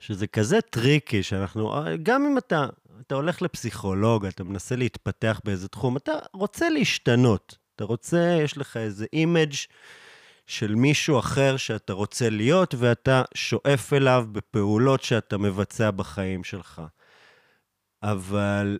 [0.00, 2.66] שזה כזה tricky, שאנחנו, גם אם אתה,
[3.00, 7.58] אתה הולך לפסיכולוג, אתה מנסה להתפתח באיזה תחום, אתה רוצה להשתנות.
[7.76, 9.54] אתה רוצה, יש לך איזה image
[10.48, 16.82] של מישהו אחר שאתה רוצה להיות, ואתה שואף אליו בפעולות שאתה מבצע בחיים שלך.
[18.02, 18.78] אבל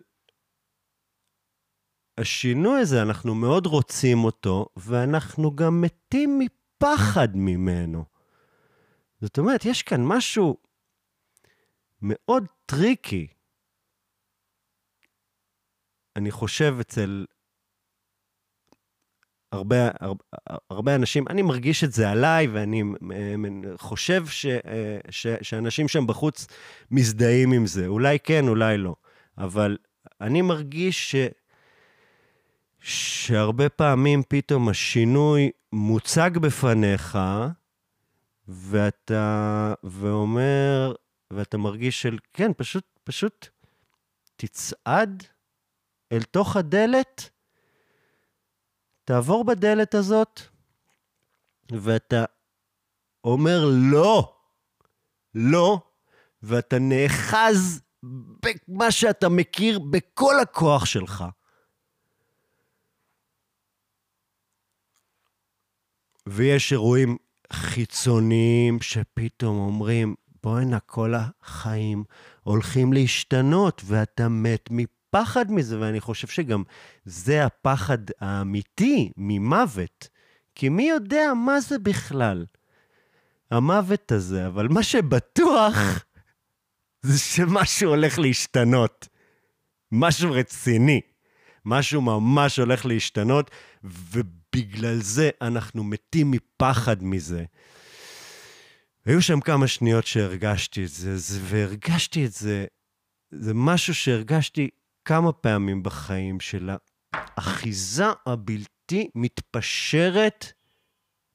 [2.17, 8.05] השינוי הזה, אנחנו מאוד רוצים אותו, ואנחנו גם מתים מפחד ממנו.
[9.21, 10.57] זאת אומרת, יש כאן משהו
[12.01, 13.27] מאוד tricky.
[16.15, 17.25] אני חושב אצל
[19.51, 20.23] הרבה, הרבה,
[20.69, 22.83] הרבה אנשים, אני מרגיש את זה עליי, ואני
[23.77, 24.45] חושב ש,
[25.09, 26.47] ש, שאנשים שם בחוץ
[26.91, 27.87] מזדהים עם זה.
[27.87, 28.95] אולי כן, אולי לא.
[29.37, 29.77] אבל
[30.21, 31.15] אני מרגיש ש,
[32.79, 37.17] שהרבה פעמים פתאום השינוי מוצג בפניך,
[38.47, 40.93] ואתה, ואומר,
[41.31, 43.47] ואתה מרגיש של, כן, פשוט, פשוט
[44.35, 45.23] תצעד
[46.11, 47.29] אל תוך הדלת,
[49.09, 50.41] תעבור בדלת הזאת,
[51.71, 52.25] ואתה
[53.23, 54.35] אומר לא,
[55.35, 55.81] לא,
[56.43, 61.25] ואתה נאחז במה שאתה מכיר בכל הכוח שלך.
[66.27, 67.17] ויש אירועים
[67.53, 72.03] חיצוניים שפתאום אומרים, בואנה, כל החיים
[72.43, 74.69] הולכים להשתנות, ואתה מת
[75.09, 76.63] מפחד מזה, ואני חושב שגם
[77.05, 80.07] זה הפחד האמיתי ממוות.
[80.55, 82.45] כי מי יודע מה זה בכלל,
[83.51, 85.75] המוות הזה, אבל מה שבטוח
[87.01, 89.07] זה שמשהו הולך להשתנות.
[89.91, 91.01] משהו רציני.
[91.65, 93.51] משהו ממש הולך להשתנות,
[93.83, 97.43] ובגלל זה אנחנו מתים מפחד מזה.
[99.05, 102.65] היו שם כמה שניות שהרגשתי את זה, זה והרגשתי את זה,
[103.31, 104.69] זה משהו שהרגשתי
[105.05, 106.69] כמה פעמים בחיים של
[107.13, 110.45] האחיזה הבלתי מתפשרת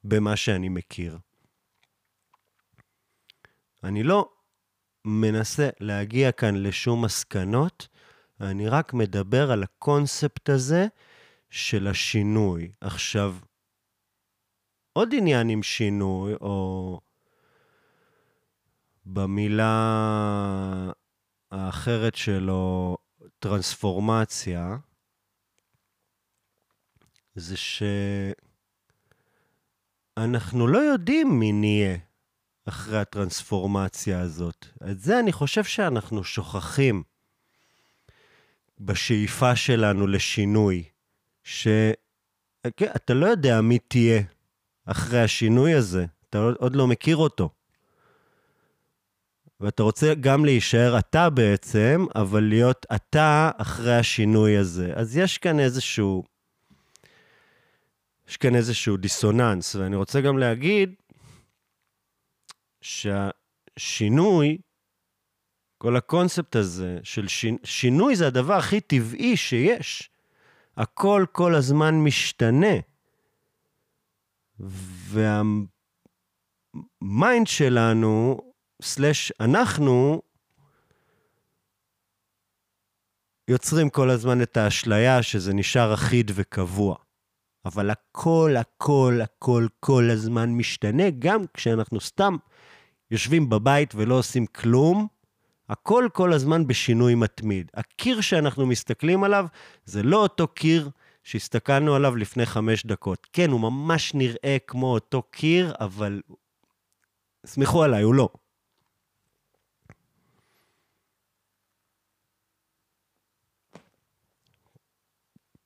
[0.03, 1.17] במה שאני מכיר.
[3.83, 4.29] אני לא
[5.05, 7.87] מנסה להגיע כאן לשום מסקנות,
[8.41, 10.87] אני רק מדבר על הקונספט הזה
[11.49, 12.71] של השינוי.
[12.81, 13.35] עכשיו,
[14.93, 16.99] עוד עניין עם שינוי, או
[19.05, 19.71] במילה
[21.51, 22.97] האחרת שלו,
[23.39, 24.77] טרנספורמציה,
[27.35, 27.55] זה
[30.17, 31.97] שאנחנו לא יודעים מי נהיה
[32.65, 34.65] אחרי הטרנספורמציה הזאת.
[34.91, 37.03] את זה אני חושב שאנחנו שוכחים
[38.79, 40.83] בשאיפה שלנו לשינוי,
[41.43, 44.21] שאתה כן, לא יודע מי תהיה
[44.85, 47.49] אחרי השינוי הזה, אתה עוד לא מכיר אותו.
[49.65, 54.93] ואתה רוצה גם להישאר אתה בעצם, אבל להיות אתה אחרי השינוי הזה.
[54.95, 56.23] אז יש כאן איזשהו...
[58.27, 60.93] יש כאן איזשהו דיסוננס, ואני רוצה גם להגיד
[62.81, 64.57] שהשינוי,
[65.77, 67.57] כל הקונספט הזה של שינ...
[67.63, 70.09] שינוי זה הדבר הכי טבעי שיש.
[70.77, 72.75] הכל כל הזמן משתנה.
[77.01, 78.44] והמיינד שלנו
[78.81, 80.21] סלש אנחנו
[83.47, 86.95] יוצרים כל הזמן את האשליה שזה נשאר אחיד וקבוע.
[87.65, 92.35] אבל הכל, הכל, הכל, כל הזמן משתנה, גם כשאנחנו סתם
[93.11, 95.07] יושבים בבית ולא עושים כלום,
[95.69, 97.71] הכל כל הזמן בשינוי מתמיד.
[97.73, 99.45] הקיר שאנחנו מסתכלים עליו
[99.85, 100.89] זה לא אותו קיר
[101.23, 103.27] שהסתכלנו עליו לפני חמש דקות.
[103.33, 106.21] כן, הוא ממש נראה כמו אותו קיר, אבל
[107.45, 108.29] סמכו עליי, הוא לא.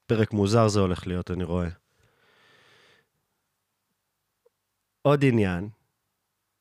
[0.09, 1.69] פרק מוזר זה הולך להיות, אני רואה.
[5.01, 5.69] עוד עניין,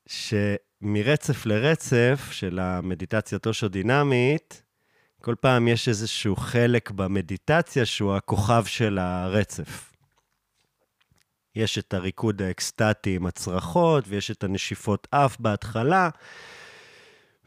[0.06, 4.62] שמרצף לרצף של המדיטציה טושו-דינמית,
[5.22, 9.92] כל פעם יש איזשהו חלק במדיטציה שהוא הכוכב של הרצף.
[11.54, 16.08] יש את הריקוד האקסטטי עם הצרחות, ויש את הנשיפות אף בהתחלה,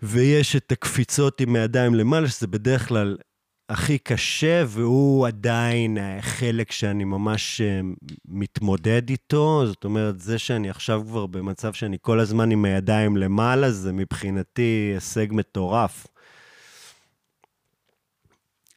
[0.03, 3.17] ויש את הקפיצות עם הידיים למעלה, שזה בדרך כלל
[3.71, 7.81] הכי קשה, והוא עדיין חלק שאני ממש אה,
[8.25, 9.63] מתמודד איתו.
[9.65, 14.91] זאת אומרת, זה שאני עכשיו כבר במצב שאני כל הזמן עם הידיים למעלה, זה מבחינתי
[14.93, 16.07] הישג מטורף.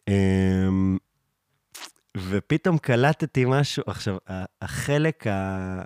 [0.08, 0.98] אמ,
[2.16, 4.16] ופתאום קלטתי משהו, עכשיו,
[4.62, 5.82] החלק ה...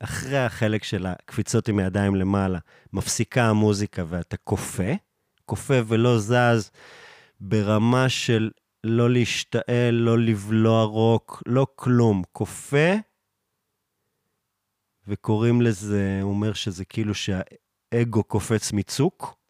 [0.00, 2.58] אחרי החלק של הקפיצות עם הידיים למעלה,
[2.92, 4.92] מפסיקה המוזיקה ואתה כופה,
[5.44, 6.70] כופה ולא זז.
[7.40, 8.50] ברמה של
[8.84, 12.22] לא להשתעל, לא לבלוע רוק, לא כלום.
[12.32, 12.90] כופה,
[15.06, 19.40] וקוראים לזה, הוא אומר שזה כאילו שהאגו קופץ מצוק.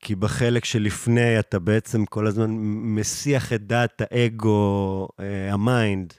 [0.00, 2.50] כי בחלק שלפני אתה בעצם כל הזמן
[2.96, 6.14] מסיח את דעת האגו, אה, ה mind,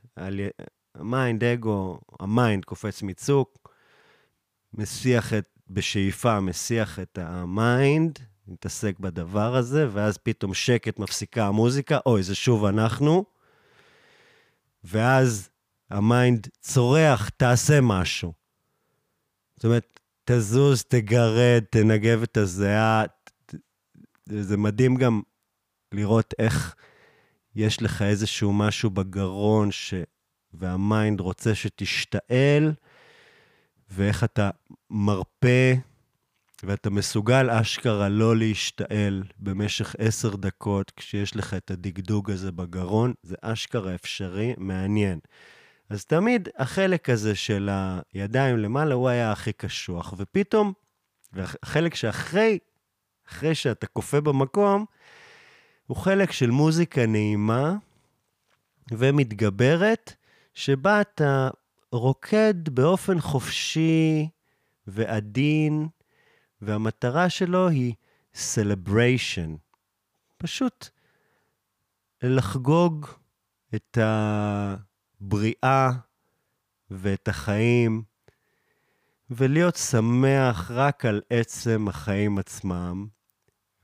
[0.95, 3.73] ה mind, אגו, ה mind קופץ מצוק,
[4.73, 11.99] מסיח את, בשאיפה, מסיח את ה mind, מתעסק בדבר הזה, ואז פתאום שקט, מפסיקה המוזיקה,
[12.05, 13.25] אוי, זה שוב אנחנו.
[14.83, 15.49] ואז
[15.89, 18.33] ה mind צורח, תעשה משהו.
[19.55, 23.03] זאת אומרת, תזוז, תגרד, תנגב את הזיעה.
[24.25, 25.21] זה מדהים גם
[25.91, 26.75] לראות איך
[27.55, 29.93] יש לך איזשהו משהו בגרון ש...
[30.53, 32.73] והמיינד רוצה שתשתעל,
[33.89, 34.49] ואיך אתה
[34.89, 35.73] מרפה,
[36.63, 43.35] ואתה מסוגל אשכרה לא להשתעל במשך עשר דקות כשיש לך את הדגדוג הזה בגרון, זה
[43.41, 45.19] אשכרה אפשרי, מעניין.
[45.89, 47.69] אז תמיד החלק הזה של
[48.13, 50.73] הידיים למעלה הוא היה הכי קשוח, ופתאום,
[51.33, 52.59] והחלק שאחרי,
[53.27, 54.85] אחרי שאתה כופה במקום,
[55.87, 57.75] הוא חלק של מוזיקה נעימה
[58.91, 60.13] ומתגברת,
[60.53, 61.49] שבה אתה
[61.91, 64.29] רוקד באופן חופשי
[64.87, 65.87] ועדין,
[66.61, 67.93] והמטרה שלו היא
[68.33, 69.57] celebration.
[70.37, 70.89] פשוט
[72.23, 73.05] לחגוג
[73.75, 75.91] את הבריאה
[76.91, 78.03] ואת החיים,
[79.29, 83.07] ולהיות שמח רק על עצם החיים עצמם,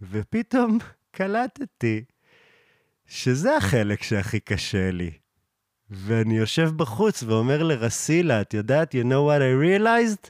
[0.02, 0.78] ופתאום
[1.12, 2.04] קלטתי
[3.06, 5.12] שזה החלק שהכי קשה לי.
[5.90, 10.30] ואני יושב בחוץ ואומר לרסילה, את יודעת, you know what I realized?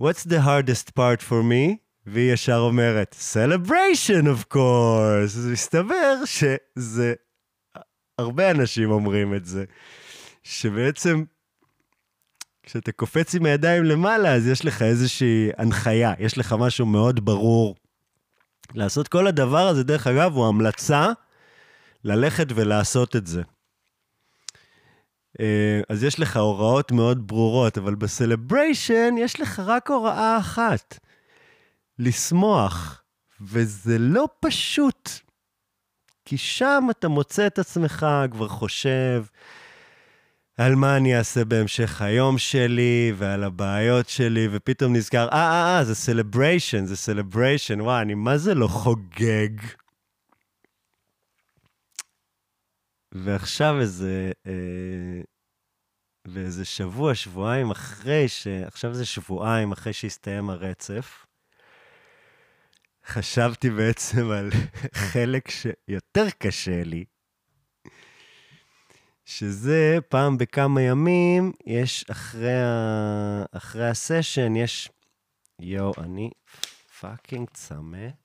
[0.00, 1.76] What's the hardest part for me?
[2.06, 5.22] והיא ישר אומרת, celebration of course.
[5.22, 7.14] אז מסתבר שזה,
[8.18, 9.64] הרבה אנשים אומרים את זה,
[10.42, 11.24] שבעצם
[12.62, 17.76] כשאתה קופץ עם הידיים למעלה, אז יש לך איזושהי הנחיה, יש לך משהו מאוד ברור.
[18.74, 21.12] לעשות כל הדבר הזה, דרך אגב, הוא המלצה
[22.04, 23.42] ללכת ולעשות את זה.
[25.40, 30.98] אה, אז יש לך הוראות מאוד ברורות, אבל בסלבריישן יש לך רק הוראה אחת,
[31.98, 33.02] לשמוח,
[33.40, 35.10] וזה לא פשוט.
[36.24, 39.24] כי שם אתה מוצא את עצמך, כבר חושב
[40.60, 45.84] על מה אני אעשה בהמשך היום שלי, ועל הבעיות שלי, ופתאום נזכר, אה, אה, אה,
[45.84, 49.48] זה celebration, זה celebration, וואי, אני מה זה לא חוגג?
[53.12, 55.22] ועכשיו איזה, אה,
[56.28, 58.46] ואיזה שבוע, שבועיים אחרי ש...
[58.46, 61.26] עכשיו זה שבועיים אחרי שהסתיים הרצף,
[63.06, 64.50] חשבתי בעצם על
[65.12, 67.04] חלק שיותר קשה לי,
[69.24, 73.44] שזה פעם בכמה ימים, יש אחרי, ה...
[73.52, 74.88] אחרי הסשן, יש...
[75.58, 76.30] יואו, אני
[77.00, 78.19] fucking צמא.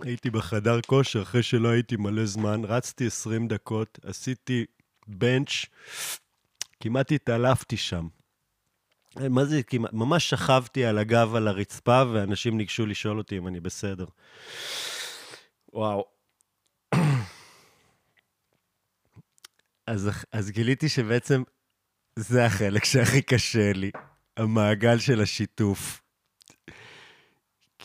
[0.00, 4.64] הייתי בחדר כושר אחרי שלא הייתי מלא זמן, רצתי 20 דקות, עשיתי
[5.06, 5.66] bench,
[6.80, 8.08] כמעט התעלפתי שם.
[9.30, 9.92] מה זה כמעט?
[9.92, 14.06] ממש שכבתי על הגב על הרצפה, ואנשים ניגשו לשאול אותי אם אני בסדר.
[15.72, 16.04] וואו.
[19.86, 21.42] אז, אז גיליתי שבעצם
[22.16, 23.90] זה החלק שהכי קשה לי,
[24.36, 26.05] המעגל של השיתוף.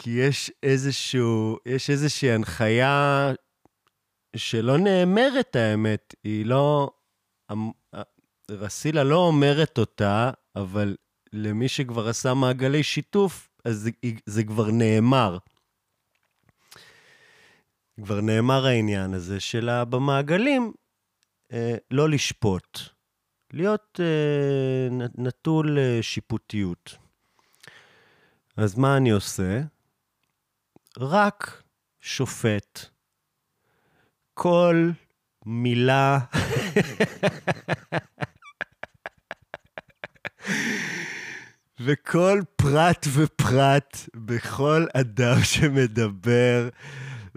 [0.04, 3.32] כי יש איזשהו, יש איזושהי הנחיה
[4.36, 6.16] שלא נאמרת, האמת.
[6.24, 6.92] היא לא...
[8.52, 10.96] רסילה לא אומרת אותה, אבל
[11.34, 13.92] למי שכבר עשה מעגלי שיתוף, אז זה,
[14.26, 15.38] זה כבר נאמר.
[18.04, 20.74] כבר נאמר העניין הזה של במעגלים
[21.54, 22.80] אה, לא לשפוט,
[23.54, 26.98] להיות אה, נטול אה, שיפוטיות.
[28.58, 29.62] אז מה אני עושה?
[30.98, 31.64] רק
[32.02, 32.80] שופט.
[34.34, 34.90] כל
[35.46, 36.20] מילה...
[41.86, 46.70] וכל פרט ופרט בכל אדם שמדבר,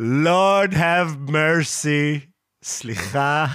[0.00, 2.26] Lord have mercy,
[2.64, 3.46] סליחה,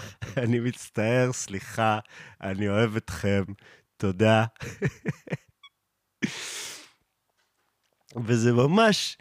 [0.43, 1.99] אני מצטער, סליחה,
[2.41, 3.43] אני אוהב אתכם,
[3.97, 4.45] תודה.
[8.25, 9.17] וזה ממש,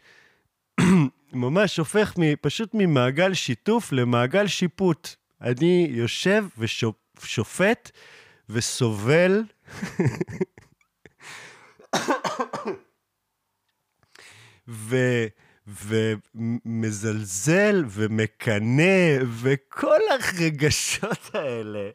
[1.33, 5.09] ממש הופך פשוט ממעגל שיתוף למעגל שיפוט.
[5.41, 7.91] אני יושב ושופט
[8.49, 9.43] וסובל.
[14.69, 14.97] ו...
[16.35, 21.91] ומזלזל ומקנא, וכל הרגשות האלה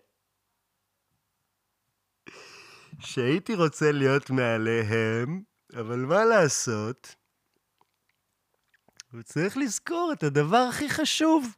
[3.00, 5.42] שהייתי רוצה להיות מעליהם,
[5.74, 7.16] אבל מה לעשות?
[9.14, 11.56] וצריך לזכור את הדבר הכי חשוב,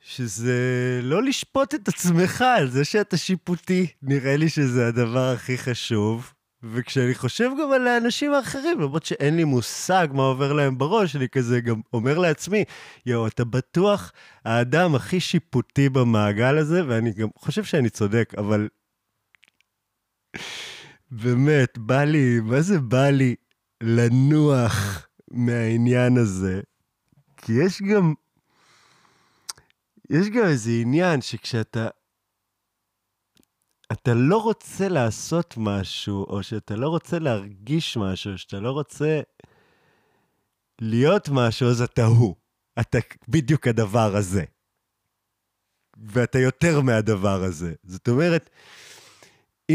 [0.00, 3.86] שזה לא לשפוט את עצמך על זה שאתה שיפוטי.
[4.02, 6.32] נראה לי שזה הדבר הכי חשוב.
[6.62, 11.28] וכשאני חושב גם על האנשים האחרים, למרות שאין לי מושג מה עובר להם בראש, אני
[11.28, 12.64] כזה גם אומר לעצמי,
[13.06, 14.12] יואו, אתה בטוח
[14.44, 18.68] האדם הכי שיפוטי במעגל הזה, ואני גם חושב שאני צודק, אבל
[21.10, 23.34] באמת, בא לי, מה זה בא לי
[23.82, 26.60] לנוח מהעניין הזה?
[27.36, 28.14] כי יש גם,
[30.10, 31.88] יש גם איזה עניין שכשאתה
[33.92, 39.20] אתה לא רוצה לעשות משהו, או שאתה לא רוצה להרגיש משהו, שאתה לא רוצה
[40.80, 42.36] להיות משהו, אז אתה הוא.
[42.80, 44.44] אתה בדיוק הדבר הזה.
[45.96, 47.74] ואתה יותר מהדבר הזה.
[47.84, 48.50] זאת אומרת,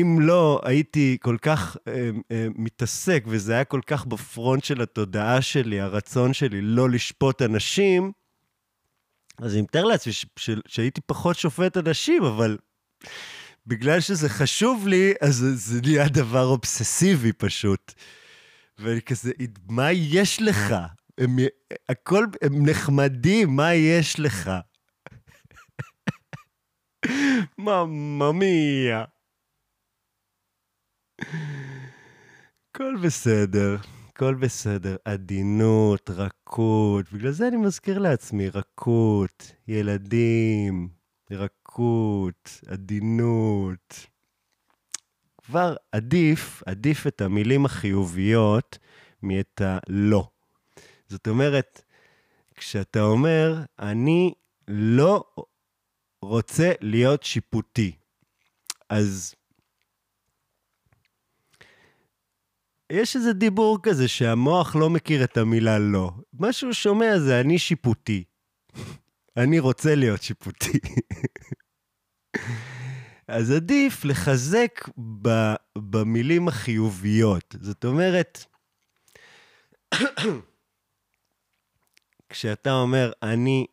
[0.02, 5.41] אם לא הייתי כל כך אה, אה, מתעסק, וזה היה כל כך בפרונט של התודעה
[5.41, 8.12] שלי, הרצון שלי לא לשפוט אנשים,
[9.38, 10.14] אז אני מתאר לעצמי
[10.68, 12.58] שהייתי פחות שופט אנשים, אבל
[13.68, 17.93] בגלל שזה חשוב לי, אז זה נהיה דבר אובססיבי פשוט.
[18.80, 19.32] ואני כזה,
[19.70, 20.76] מה יש לך?
[21.18, 21.38] הם,
[21.89, 24.52] הכל, הם נחמדים, מה יש לך?
[27.58, 29.04] מממה מיה.
[32.72, 33.78] הכל בסדר,
[34.09, 34.95] הכל בסדר.
[35.05, 40.89] עדינות, רכות, בגלל זה אני מזכיר לעצמי, רכות, ילדים,
[41.32, 44.07] רכות, עדינות.
[45.43, 48.78] כבר עדיף, עדיף את המילים החיוביות
[49.24, 50.30] מאת הלא.
[51.07, 51.82] זאת אומרת,
[52.55, 54.34] כשאתה אומר, אני
[54.68, 55.24] לא
[56.22, 57.91] רוצה להיות שיפוטי,
[58.89, 59.36] אז
[62.90, 66.12] יש איזה דיבור כזה שהמוח לא מכיר את המילה לא.
[66.34, 68.24] מה שהוא שומע זה אני שיפוטי.
[69.38, 70.80] אני רוצה להיות שיפוטי.
[73.28, 74.90] אז עדיף לחזק
[75.22, 75.30] ב,
[75.78, 77.56] במילים החיוביות.
[77.62, 78.46] זאת אומרת,
[82.30, 83.66] כשאתה אומר, אני,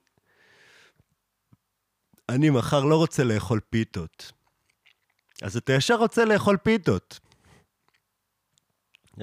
[2.28, 4.32] אני מחר לא רוצה לאכול פיתות,
[5.42, 7.20] אז אתה ישר רוצה לאכול פיתות.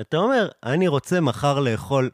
[0.02, 2.10] אתה אומר, אני רוצה מחר לאכול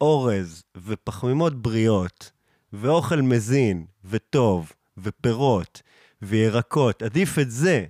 [0.00, 2.30] אורז ופחמימות בריאות,
[2.72, 5.82] ואוכל מזין, וטוב, ופירות,
[6.22, 7.86] וירקות, עדיף את זה.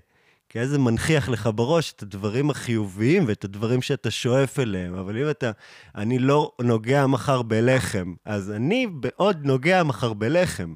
[0.48, 4.94] כי אז זה מנכיח לך בראש את הדברים החיוביים ואת הדברים שאתה שואף אליהם.
[4.94, 5.50] אבל אם אתה,
[5.94, 10.74] אני לא נוגע מחר בלחם, אז אני בעוד נוגע מחר בלחם.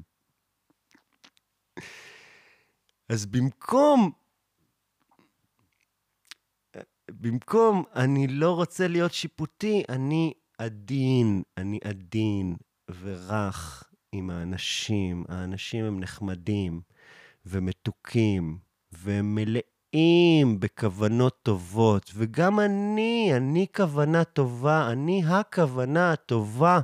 [3.09, 4.11] אז במקום,
[7.11, 12.55] במקום אני לא רוצה להיות שיפוטי, אני עדין, אני עדין
[13.01, 15.23] ורך עם האנשים.
[15.29, 16.81] האנשים הם נחמדים
[17.45, 18.57] ומתוקים
[18.91, 22.11] והם מלאים בכוונות טובות.
[22.15, 26.79] וגם אני, אני כוונה טובה, אני הכוונה הטובה.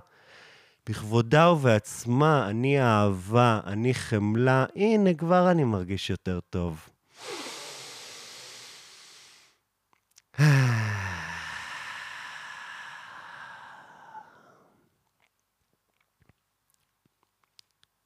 [0.90, 4.66] בכבודה ובעצמה, אני אהבה, אני חמלה.
[4.76, 6.90] הנה, כבר אני מרגיש יותר טוב.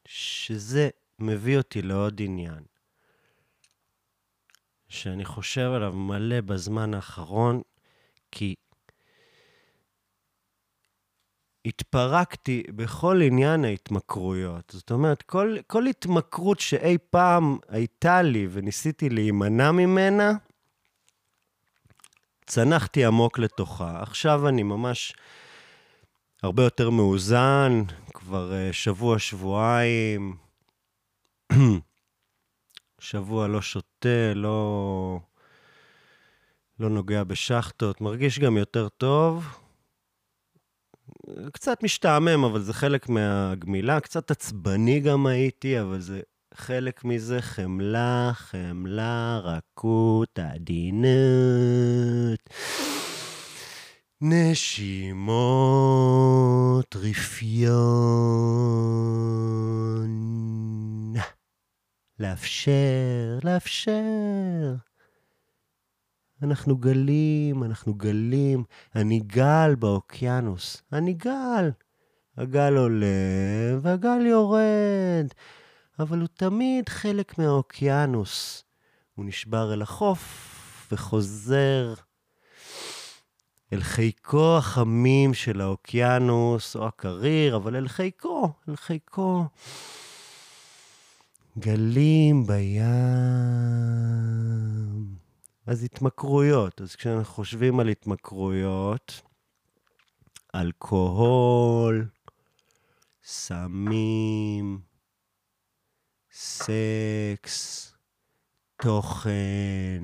[0.07, 2.63] שזה מביא אותי לעוד עניין,
[4.87, 7.61] שאני חושב עליו מלא בזמן האחרון,
[8.31, 8.55] כי
[11.65, 14.71] התפרקתי בכל עניין ההתמכרויות.
[14.75, 20.31] זאת אומרת, כל, כל התמכרות שאי פעם הייתה לי וניסיתי להימנע ממנה,
[22.47, 24.01] צנחתי עמוק לתוכה.
[24.01, 25.13] עכשיו אני ממש
[26.43, 27.83] הרבה יותר מאוזן,
[28.13, 30.37] כבר uh, שבוע, שבועיים,
[32.99, 35.19] שבוע לא שותה, לא,
[36.79, 39.57] לא נוגע בשחטות, מרגיש גם יותר טוב.
[41.53, 43.99] קצת משתעמם, אבל זה חלק מהגמילה.
[43.99, 46.21] קצת עצבני גם הייתי, אבל זה
[46.55, 47.41] חלק מזה.
[47.41, 51.09] חמלה, חמלה, רכות, עדינות.
[54.21, 55.25] נשימות,
[56.95, 58.45] רפיון.
[62.19, 64.75] לאפשר, לאפשר.
[66.43, 68.63] אנחנו גלים, אנחנו גלים.
[68.95, 71.69] אני גל באוקיינוס, אני גל.
[72.37, 73.07] הגל עולה
[73.81, 75.27] והגל יורד,
[75.99, 78.63] אבל הוא תמיד חלק מהאוקיינוס.
[79.15, 81.93] הוא נשבר אל החוף וחוזר
[83.73, 89.45] אל חיקו החמים של האוקיינוס או הקריר, אבל אל חיקו, אל חיקו.
[91.59, 92.85] גלים בים,
[95.67, 96.81] אז התמכרויות.
[96.81, 99.21] אז כשאנחנו חושבים על התמכרויות,
[100.55, 102.05] אלכוהול,
[103.23, 104.79] סמים,
[106.37, 107.93] סקס,
[108.81, 110.03] תוכן,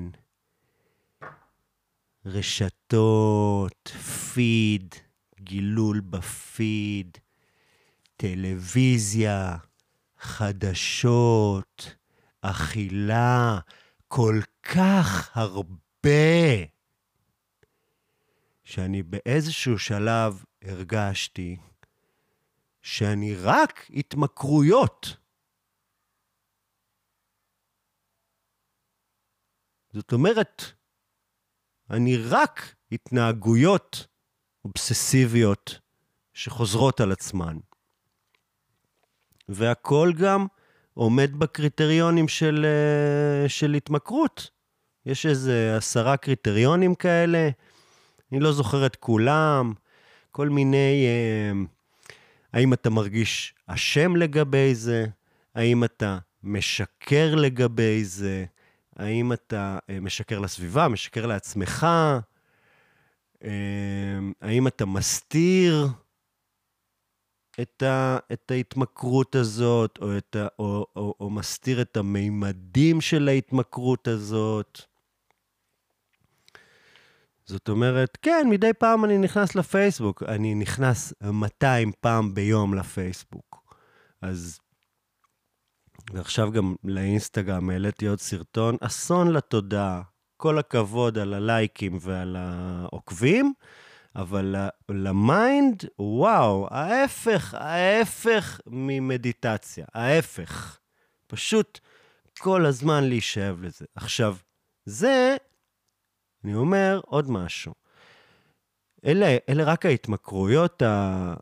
[2.26, 3.88] רשתות,
[4.34, 4.94] פיד,
[5.40, 7.18] גילול בפיד,
[8.16, 9.56] טלוויזיה,
[10.18, 11.96] חדשות,
[12.40, 13.58] אכילה,
[14.08, 16.64] כל כך הרבה,
[18.64, 21.56] שאני באיזשהו שלב הרגשתי
[22.82, 25.21] שאני רק התמכרויות.
[29.92, 30.62] זאת אומרת,
[31.90, 34.06] אני רק התנהגויות
[34.64, 35.78] אובססיביות
[36.34, 37.56] שחוזרות על עצמן.
[39.48, 40.46] והכל גם
[40.94, 44.50] עומד בקריטריונים של, אה, של התמכרות.
[45.06, 47.50] יש איזה עשרה קריטריונים כאלה,
[48.32, 49.72] אני לא זוכר את כולם,
[50.30, 51.06] כל מיני...
[51.06, 51.52] אה,
[52.52, 55.06] האם אתה מרגיש אשם לגבי זה?
[55.54, 58.44] האם אתה משקר לגבי זה?
[58.96, 61.86] האם אתה אה, משקר לסביבה, משקר לעצמך?
[64.40, 65.88] האם אתה מסתיר
[67.60, 73.28] את, ה, את ההתמכרות הזאת, או, את ה, או, או, או מסתיר את המימדים של
[73.28, 74.80] ההתמכרות הזאת.
[77.44, 80.22] זאת אומרת, כן, מדי פעם אני נכנס לפייסבוק.
[80.22, 83.74] אני נכנס 200 פעם ביום לפייסבוק.
[84.22, 84.58] אז...
[86.10, 90.02] ועכשיו גם לאינסטגרם העליתי עוד סרטון, אסון לתודעה.
[90.36, 93.52] כל הכבוד על הלייקים ועל העוקבים.
[94.16, 94.56] אבל
[94.88, 100.78] ל mind, וואו, ההפך, ההפך ממדיטציה, ההפך.
[101.26, 101.80] פשוט
[102.38, 103.84] כל הזמן להישאב לזה.
[103.94, 104.36] עכשיו,
[104.84, 105.36] זה,
[106.44, 107.74] אני אומר עוד משהו.
[109.04, 111.34] אלה, אלה רק ההתמכרויות ה...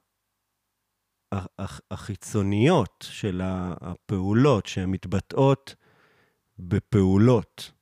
[1.90, 5.74] החיצוניות של הפעולות שהן מתבטאות
[6.58, 7.72] בפעולות.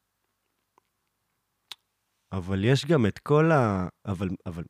[2.32, 3.88] אבל יש גם את כל ה...
[4.06, 4.64] אבל, אבל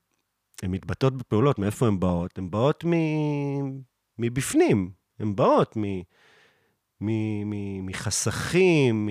[0.63, 2.39] הן מתבטאות בפעולות, מאיפה הן באות?
[2.39, 2.93] הן באות מ...
[4.19, 5.83] מבפנים, הן באות מ...
[7.01, 7.11] מ...
[7.51, 7.87] מ...
[7.87, 9.09] מחסכים,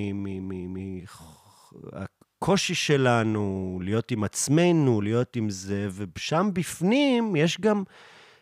[1.93, 7.83] מהקושי שלנו, להיות עם עצמנו, להיות עם זה, ושם בפנים יש גם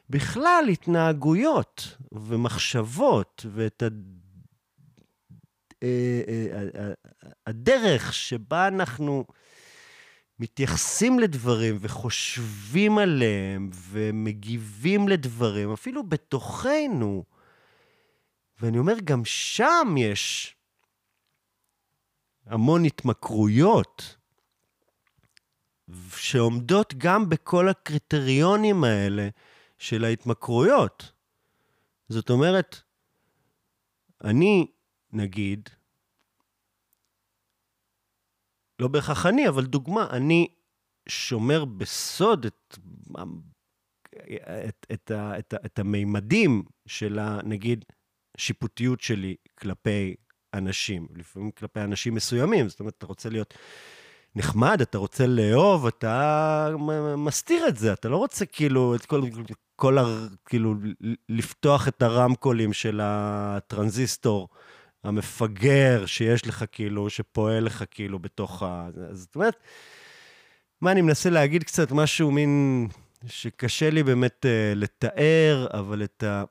[0.09, 3.83] בכלל התנהגויות ומחשבות, ואת
[5.83, 6.21] אה,
[6.75, 6.93] אה,
[7.47, 9.25] הדרך שבה אנחנו...
[10.39, 17.23] מתייחסים לדברים וחושבים עליהם ומגיבים לדברים, אפילו בתוכנו.
[18.61, 20.55] ואני אומר, גם שם יש
[22.45, 24.15] המון התמכרויות
[26.15, 29.29] שעומדות גם בכל הקריטריונים האלה
[29.77, 31.11] של ההתמכרויות.
[32.09, 32.81] זאת אומרת,
[34.23, 34.67] אני,
[35.13, 35.69] נגיד,
[38.79, 40.47] לא בהכרח אני, אבל דוגמה, אני
[41.09, 42.77] שומר בסוד את,
[44.67, 47.85] את, את, את, את המימדים של, נגיד,
[48.37, 50.15] שיפוטיות שלי כלפי
[50.53, 52.69] אנשים, לפעמים כלפי אנשים מסוימים.
[52.69, 53.53] זאת אומרת, אתה רוצה להיות
[54.35, 56.69] נחמד, אתה רוצה לאהוב, אתה
[57.17, 59.21] מסתיר את זה, אתה לא רוצה כאילו את כל,
[59.75, 60.03] כל ה...
[60.45, 60.75] כאילו,
[61.29, 64.49] לפתוח את הרמקולים של הטרנזיסטור.
[65.03, 68.89] המפגר שיש לך, כאילו, שפועל לך, כאילו, בתוך ה...
[69.11, 69.55] זאת אומרת,
[70.81, 72.87] מה אני מנסה להגיד קצת משהו מין
[73.25, 76.43] שקשה לי באמת uh, לתאר, אבל את ה...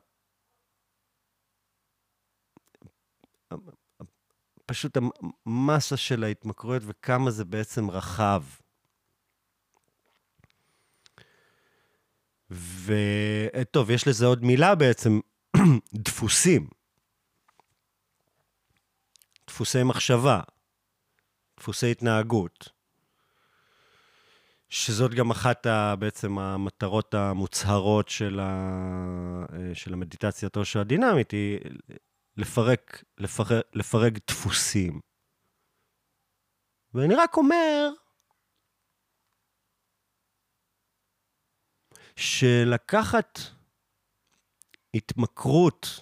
[4.66, 4.96] פשוט
[5.46, 8.42] המסה של ההתמכרויות וכמה זה בעצם רחב.
[12.50, 15.20] וטוב, יש לזה עוד מילה בעצם,
[16.04, 16.68] דפוסים.
[19.46, 20.40] דפוסי מחשבה,
[21.60, 22.68] דפוסי התנהגות,
[24.68, 31.58] שזאת גם אחת ה, בעצם המטרות המוצהרות של, ה, של המדיטציית עושר הדינמית, היא
[32.36, 35.00] לפרק, לפרק, לפרק דפוסים.
[36.94, 37.90] ואני רק אומר
[42.16, 43.38] שלקחת
[44.94, 46.00] התמכרות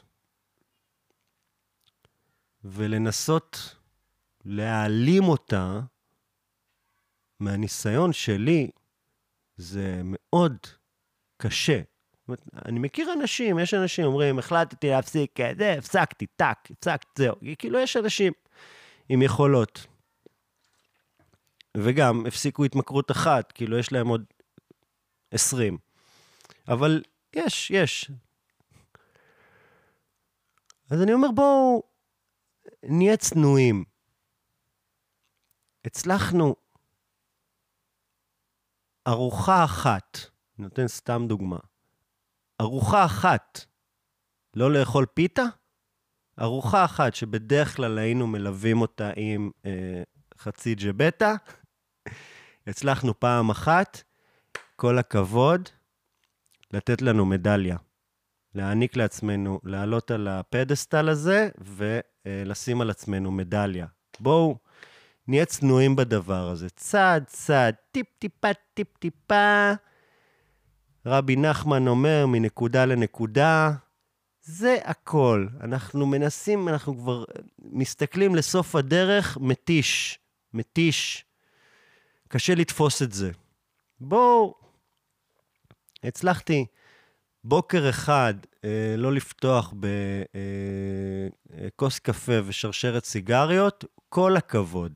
[2.65, 3.77] ולנסות
[4.45, 5.81] להעלים אותה,
[7.41, 8.71] מהניסיון שלי,
[9.57, 10.57] זה מאוד
[11.37, 11.81] קשה.
[12.65, 17.37] אני מכיר אנשים, יש אנשים אומרים, החלטתי להפסיק את זה, הפסקתי, טאק, הפסקתי, זהו.
[17.59, 18.33] כאילו, יש אנשים
[19.09, 19.87] עם יכולות.
[21.77, 24.25] וגם הפסיקו התמכרות אחת, כאילו יש להם עוד
[25.31, 25.79] 20.
[26.69, 27.03] אבל
[27.33, 28.11] יש, יש.
[30.91, 31.83] אז אני אומר, בואו
[32.83, 33.85] נהיה צנועים.
[35.85, 36.57] הצלחנו
[39.07, 40.19] ארוחה אחת,
[40.59, 41.59] אני נותן סתם דוגמה,
[42.61, 43.65] ארוחה אחת,
[44.55, 45.43] לא לאכול פיתה,
[46.41, 50.03] ארוחה אחת שבדרך כלל היינו מלווים אותה עם אה,
[50.39, 51.35] חצי ג'בטה,
[52.67, 54.03] הצלחנו פעם אחת,
[54.77, 55.69] כל הכבוד,
[56.73, 57.77] לתת לנו מדליה.
[58.55, 63.87] להעניק לעצמנו, לעלות על הפדסטל הזה ולשים על עצמנו מדליה.
[64.21, 64.59] בואו
[65.29, 66.69] נהיה צנועים בדבר הזה.
[66.71, 69.73] צעד, צעד, טיפ-טיפה, טיפ-טיפה.
[71.07, 73.73] רבי נחמן אומר, מנקודה לנקודה,
[74.43, 75.47] זה הכל.
[75.61, 77.25] אנחנו מנסים, אנחנו כבר
[77.59, 80.19] מסתכלים לסוף הדרך, מתיש,
[80.55, 81.25] מתיש.
[82.29, 83.31] קשה לתפוס את זה.
[84.01, 84.62] בואו,
[86.05, 86.67] הצלחתי
[87.45, 88.35] בוקר אחד
[88.65, 89.75] אה, לא לפתוח
[91.67, 94.93] בכוס אה, קפה ושרשרת סיגריות, כל הכבוד.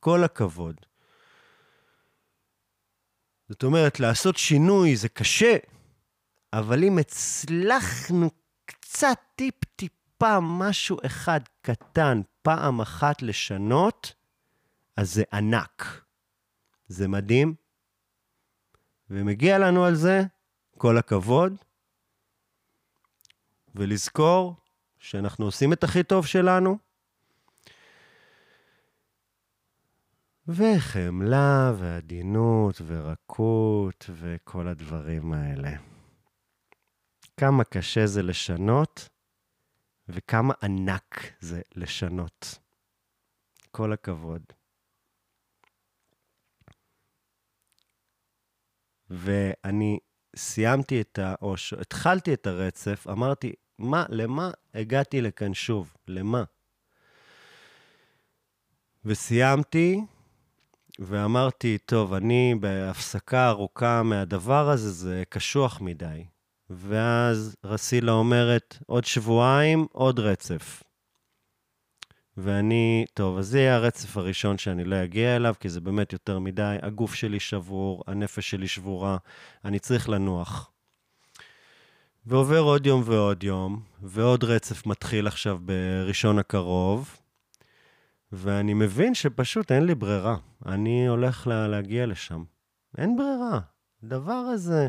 [0.00, 0.76] כל הכבוד.
[3.48, 5.56] זאת אומרת, לעשות שינוי זה קשה,
[6.52, 8.30] אבל אם הצלחנו
[8.64, 14.14] קצת טיפ-טיפה משהו אחד קטן פעם אחת לשנות,
[14.96, 16.02] אז זה ענק.
[16.88, 17.54] זה מדהים,
[19.10, 20.22] ומגיע לנו על זה
[20.78, 21.56] כל הכבוד,
[23.74, 24.56] ולזכור
[24.98, 26.78] שאנחנו עושים את הכי טוב שלנו,
[30.48, 35.70] וחמלה ועדינות ורקות וכל הדברים האלה.
[37.36, 39.08] כמה קשה זה לשנות
[40.08, 42.58] וכמה ענק זה לשנות.
[43.70, 44.42] כל הכבוד.
[49.10, 49.98] ואני
[50.36, 51.34] סיימתי את ה...
[51.42, 51.72] או ש...
[51.72, 55.94] התחלתי את הרצף, אמרתי, מה, למה הגעתי לכאן שוב?
[56.08, 56.44] למה?
[59.04, 60.00] וסיימתי,
[60.98, 66.24] ואמרתי, טוב, אני בהפסקה ארוכה מהדבר הזה, זה קשוח מדי.
[66.70, 70.82] ואז רסילה אומרת, עוד שבועיים, עוד רצף.
[72.40, 76.38] ואני, טוב, אז זה יהיה הרצף הראשון שאני לא אגיע אליו, כי זה באמת יותר
[76.38, 76.76] מדי.
[76.82, 79.16] הגוף שלי שבור, הנפש שלי שבורה,
[79.64, 80.70] אני צריך לנוח.
[82.26, 87.16] ועובר עוד יום ועוד יום, ועוד רצף מתחיל עכשיו בראשון הקרוב,
[88.32, 90.36] ואני מבין שפשוט אין לי ברירה.
[90.66, 92.44] אני הולך לה, להגיע לשם.
[92.98, 93.60] אין ברירה.
[94.02, 94.88] הדבר הזה,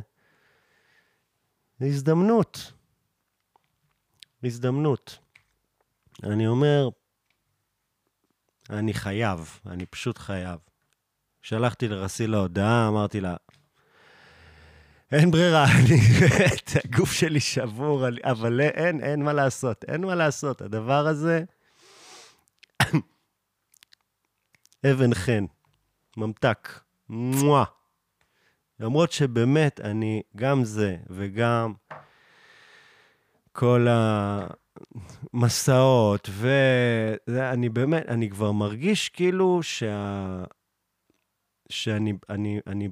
[1.80, 2.74] זה הזדמנות.
[4.44, 5.20] הזדמנות.
[6.24, 6.90] אני אומר,
[8.70, 10.60] אני חייב, אני פשוט חייב.
[11.42, 13.36] שלחתי לרסילה הודעה, אמרתי לה,
[15.12, 16.00] אין ברירה, אני,
[16.86, 20.62] הגוף שלי שבור, אבל אין, אין מה לעשות, אין מה לעשות.
[20.62, 21.44] הדבר הזה,
[24.92, 25.46] אבן חן,
[26.18, 27.64] ממתק, מואה.
[28.80, 31.74] למרות שבאמת, אני, גם זה וגם
[33.52, 33.88] כל
[35.34, 36.30] המסעות,
[37.28, 40.44] ואני באמת, אני כבר מרגיש כאילו שה...
[41.70, 42.90] שאני, אני, אני,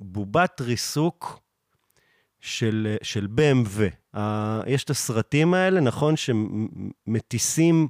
[0.00, 1.40] בובת ריסוק
[2.40, 4.18] של, של BMW.
[4.66, 7.88] יש את הסרטים האלה, נכון, שמטיסים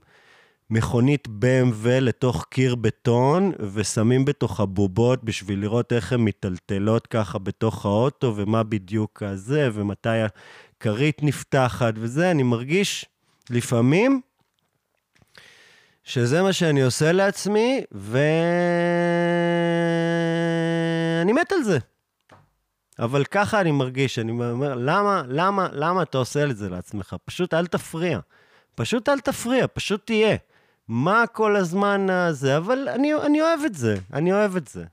[0.71, 7.87] מכונית BMW לתוך קיר בטון, ושמים בתוך הבובות בשביל לראות איך הן מיטלטלות ככה בתוך
[7.87, 12.31] האוטו, ומה בדיוק הזה, ומתי הכרית נפתחת וזה.
[12.31, 13.07] אני מרגיש
[13.51, 14.21] לפעמים
[16.05, 18.13] שזה מה שאני עושה לעצמי, ואני
[21.33, 21.79] מת על זה.
[22.99, 27.17] אבל ככה אני מרגיש, אני אומר, למה, למה, למה אתה עושה את זה לעצמך?
[27.25, 28.21] פשוט אל תפריע.
[28.75, 30.37] פשוט אל תפריע, פשוט תהיה.
[30.89, 32.57] מה כל הזמן הזה?
[32.57, 34.85] אבל אני, אני אוהב את זה, אני אוהב את זה.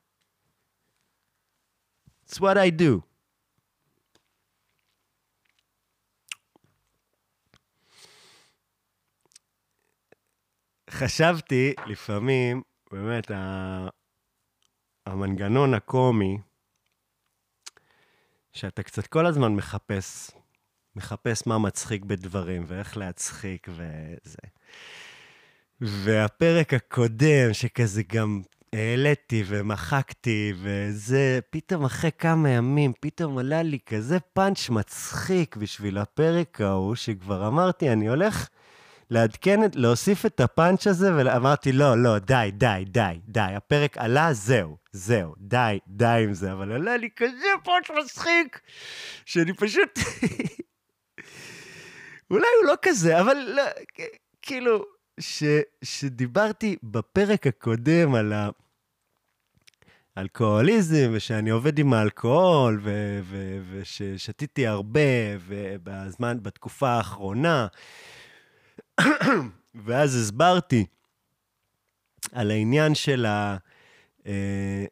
[2.30, 3.11] It's what I do.
[10.92, 12.62] חשבתי לפעמים,
[12.92, 13.32] באמת,
[15.06, 16.38] המנגנון הקומי,
[18.54, 20.32] שאתה קצת כל הזמן מחפש,
[20.96, 24.38] מחפש מה מצחיק בדברים ואיך להצחיק וזה.
[25.82, 28.42] והפרק הקודם, שכזה גם
[28.74, 36.62] העליתי ומחקתי, וזה, פתאום אחרי כמה ימים, פתאום עלה לי כזה פאנץ' מצחיק בשביל הפרק
[36.62, 38.48] ההוא, שכבר אמרתי, אני הולך
[39.12, 44.78] לעדכן, להוסיף את הפאנץ' הזה, ואמרתי, לא, לא, די, די, די, די, הפרק עלה, זהו,
[44.92, 48.60] זהו, די, די עם זה, אבל עלה לי כזה פאנץ' מצחיק,
[49.26, 50.00] שאני פשוט...
[52.32, 53.64] אולי הוא לא כזה, אבל לא,
[54.42, 54.86] כאילו,
[55.20, 55.44] ש,
[55.84, 58.34] שדיברתי בפרק הקודם על
[60.16, 65.00] האלכוהוליזם, ושאני עובד עם האלכוהול, ו, ו, וששתיתי הרבה,
[65.48, 67.68] ובזמן, בתקופה האחרונה,
[69.86, 70.86] ואז הסברתי
[72.32, 73.58] על העניין של ה...
[74.28, 74.86] אה,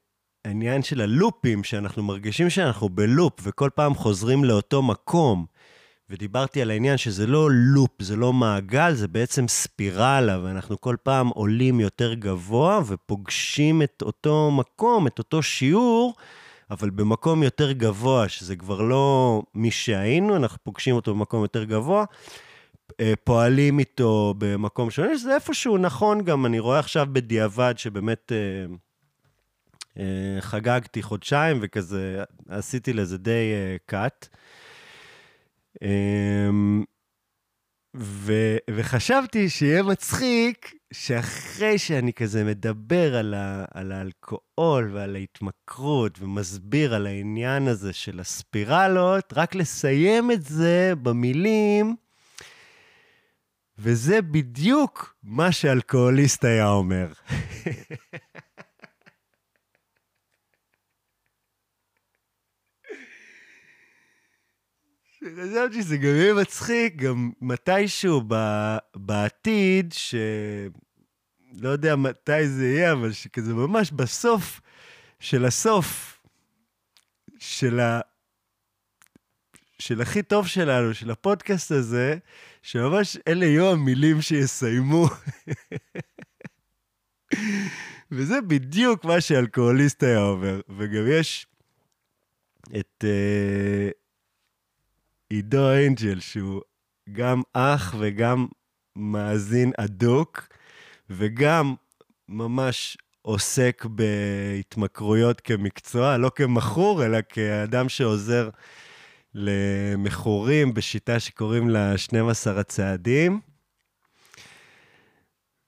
[0.46, 5.46] העניין של הלופים, שאנחנו מרגישים שאנחנו בלופ, וכל פעם חוזרים לאותו מקום.
[6.10, 11.28] ודיברתי על העניין שזה לא לופ, זה לא מעגל, זה בעצם ספירלה, ואנחנו כל פעם
[11.28, 16.14] עולים יותר גבוה ופוגשים את אותו מקום, את אותו שיעור,
[16.72, 22.06] אבל במקום יותר גבוה, שזה כבר לא מי שהיינו, אנחנו פוגשים אותו במקום יותר גבוה.
[23.00, 28.76] אה, פועלים איתו במקום שונה, שזה איפשהו נכון גם, אני רואה עכשיו בדיעבד שבאמת אה,
[29.98, 33.52] אה, חגגתי חודשיים וכזה, עשיתי לזה די
[33.92, 34.28] cut.
[37.96, 38.34] ו,
[38.72, 47.08] וחשבתי שיהיה מצחיק שאחרי שאני כזה מדבר על, ה, על האלכוהול ועל ההתמכרות ומסביר על
[47.08, 51.96] העניין הזה של הספירלות, רק לסיים את זה במילים
[53.82, 57.08] וזה בדיוק מה שאלכוהוליסט היה אומר.
[65.24, 68.36] חשבתי שזה גם יהיה מצחיק, גם מתישהו ב...
[68.96, 70.16] בעתיד, ש...
[71.54, 74.62] לא יודע מתי זה יהיה, אבל שכזה ממש בסוף
[75.20, 76.20] של הסוף
[77.40, 78.00] של ה...
[79.80, 82.18] של הכי טוב שלנו, של הפודקאסט הזה,
[82.62, 85.08] שממש אלה יהיו המילים שיסיימו.
[88.12, 90.62] וזה בדיוק מה שאלכוהוליסט היה אומר.
[90.78, 91.48] וגם יש
[92.80, 93.92] את uh,
[95.30, 96.62] עידו אנג'ל, שהוא
[97.12, 98.48] גם אח וגם
[98.96, 100.48] מאזין אדוק,
[101.10, 101.76] וגם
[102.30, 108.50] ממש עוסק בהתמכרויות כמקצוע, לא כמכור, אלא כאדם שעוזר
[109.36, 113.40] למכורים בשיטה שקוראים לה 12 הצעדים.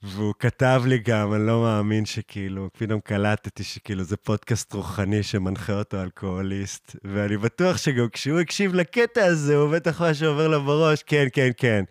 [0.03, 5.73] והוא כתב לי גם, אני לא מאמין שכאילו, פתאום קלטתי שכאילו זה פודקאסט רוחני שמנחה
[5.73, 6.95] אותו אלכוהוליסט.
[7.03, 11.49] ואני בטוח שגם כשהוא הקשיב לקטע הזה, הוא בטח מה שעובר לו בראש, כן, כן,
[11.57, 11.83] כן.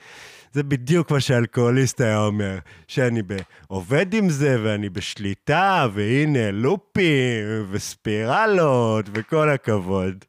[0.53, 2.59] זה בדיוק מה שאלכוהוליסט היה אומר,
[2.89, 3.23] שאני
[3.69, 10.25] עובד עם זה ואני בשליטה, והנה לופים וספירלות וכל הכבוד.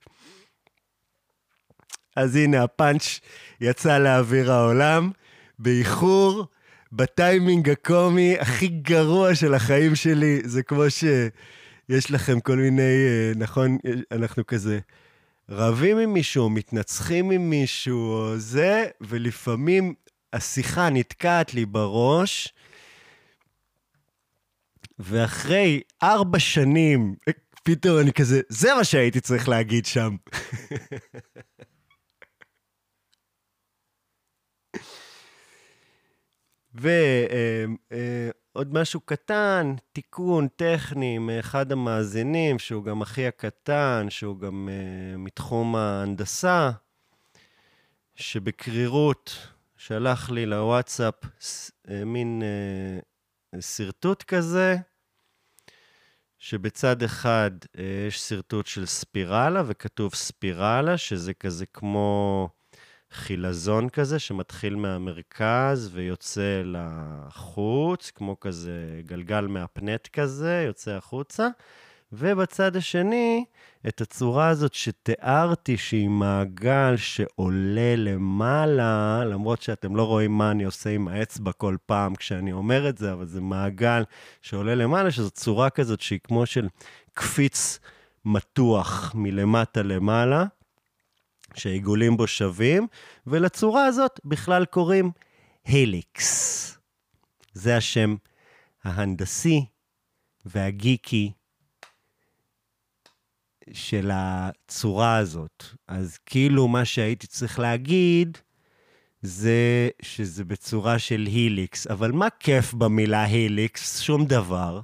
[2.16, 3.20] אז הנה, הפאנץ'
[3.62, 5.12] יצא לאוויר העולם,
[5.60, 6.46] באיחור,
[6.92, 10.42] בטיימינג הקומי הכי גרוע של החיים שלי.
[10.44, 13.78] זה כמו שיש לכם כל מיני, אה, נכון,
[14.12, 14.80] אנחנו כזה
[15.50, 19.94] רבים עם מישהו, מתנצחים עם מישהו, או זה, ולפעמים
[20.34, 22.54] השיחה נתקעת לי בראש,
[25.00, 27.16] ואחרי ארבע שנים,
[27.64, 30.16] פתאום אני כזה, זה מה שהייתי צריך להגיד שם.
[36.74, 45.76] ועוד משהו קטן, תיקון טכני מאחד המאזינים, שהוא גם אחי הקטן, שהוא גם אה, מתחום
[45.76, 46.72] ההנדסה,
[48.16, 49.48] שבקרירות
[49.78, 51.14] שלח לי לוואטסאפ
[51.90, 54.76] אה, מין אה, שרטוט כזה,
[56.40, 57.52] שבצד אחד
[58.08, 62.50] יש שרטוט של ספירלה, וכתוב ספירלה, שזה כזה כמו...
[63.14, 71.48] חילזון כזה שמתחיל מהמרכז ויוצא לחוץ, כמו כזה גלגל מהפנט כזה, יוצא החוצה.
[72.14, 73.46] ובצד השני,
[73.88, 80.90] את הצורה הזאת שתיארתי, שהיא מעגל שעולה למעלה, למרות שאתם לא רואים מה אני עושה
[80.90, 84.04] עם האצבע כל פעם כשאני אומר את זה, אבל זה מעגל
[84.42, 86.68] שעולה למעלה, שזו צורה כזאת שהיא כמו של
[87.14, 87.80] קפיץ
[88.26, 90.46] מתוח מלמטה למעלה.
[91.56, 92.88] שעיגולים בו שווים,
[93.28, 95.12] ולצורה הזאת בכלל קוראים
[95.66, 96.78] הליקס.
[97.54, 98.16] זה השם
[98.84, 99.66] ההנדסי
[100.46, 101.32] והגיקי
[103.74, 105.64] של הצורה הזאת.
[105.88, 108.38] אז כאילו מה שהייתי צריך להגיד
[109.22, 111.88] זה שזה בצורה של היליקס.
[111.88, 114.02] אבל מה כיף במילה היליקס?
[114.02, 114.82] שום דבר.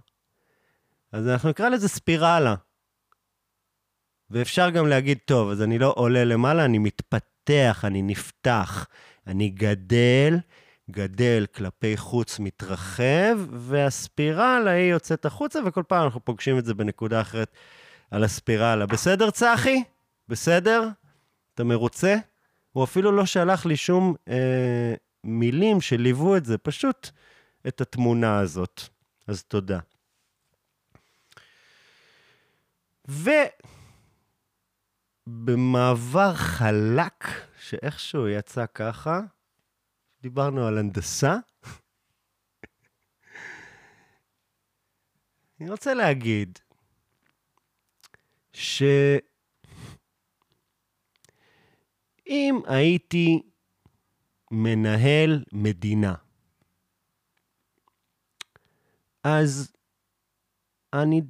[1.12, 2.56] אז אנחנו נקרא לזה ספירלה.
[4.30, 8.88] ואפשר גם להגיד, טוב, אז אני לא עולה למעלה, אני מתפתח, אני נפתח,
[9.28, 10.38] אני גדל
[10.92, 17.22] גדל כלפי חוץ, מתרחב, והספירלה היא יוצאת החוצה, וכל פעם אנחנו פוגשים את זה בנקודה
[17.22, 17.52] אחרת
[18.12, 18.86] על הספירלה.
[18.86, 19.84] בסדר, צחי?
[20.28, 20.90] בסדר?
[21.54, 22.16] אתה מרוצה?
[22.72, 27.10] הוא אפילו לא שלח לי שום אה, מילים שליוו את זה, פשוט
[27.68, 28.82] את התמונה הזאת.
[29.28, 29.80] אז תודה.
[35.28, 37.24] ובמעבר חלק,
[37.60, 39.22] שאיכשהו יצא ככה,
[40.22, 41.36] דיברנו על הנדסה.
[45.60, 46.60] אני רוצה להגיד
[48.54, 49.02] שאם
[52.68, 53.42] הייתי
[54.52, 56.16] מנהל מדינה,
[59.24, 59.76] אז
[60.94, 61.22] אני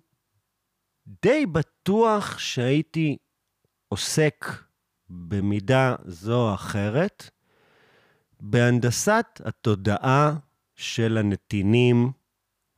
[1.07, 3.17] די בטוח שהייתי
[3.89, 4.45] עוסק
[5.09, 7.29] במידה זו או אחרת
[8.39, 10.35] בהנדסת התודעה
[10.75, 12.11] של הנתינים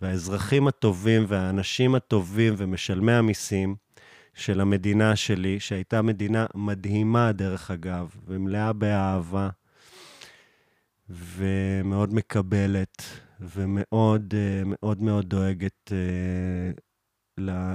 [0.02, 3.76] והאזרחים הטובים והאנשים הטובים ומשלמי המיסים
[4.34, 9.50] של המדינה שלי, שהייתה מדינה מדהימה, דרך אגב, ומלאה באהבה,
[11.10, 13.04] ומאוד מקבלת,
[13.40, 16.72] ומאוד אה, מאוד מאוד דואגת אה,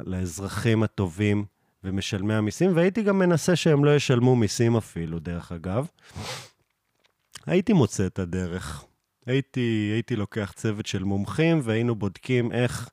[0.07, 1.45] לאזרחים הטובים
[1.85, 5.87] ומשלמי המיסים, והייתי גם מנסה שהם לא ישלמו מיסים אפילו, דרך אגב.
[7.47, 8.85] הייתי מוצא את הדרך.
[9.27, 12.89] הייתי, הייתי לוקח צוות של מומחים והיינו בודקים איך,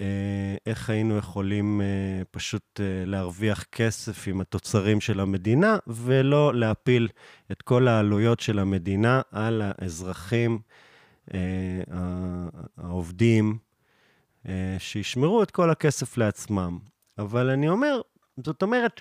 [0.00, 1.86] אה, איך היינו יכולים אה,
[2.30, 7.08] פשוט אה, להרוויח כסף עם התוצרים של המדינה, ולא להפיל
[7.52, 10.58] את כל העלויות של המדינה על האזרחים,
[12.76, 13.58] העובדים,
[14.78, 16.78] שישמרו את כל הכסף לעצמם.
[17.18, 18.00] אבל אני אומר,
[18.44, 19.00] זאת אומרת,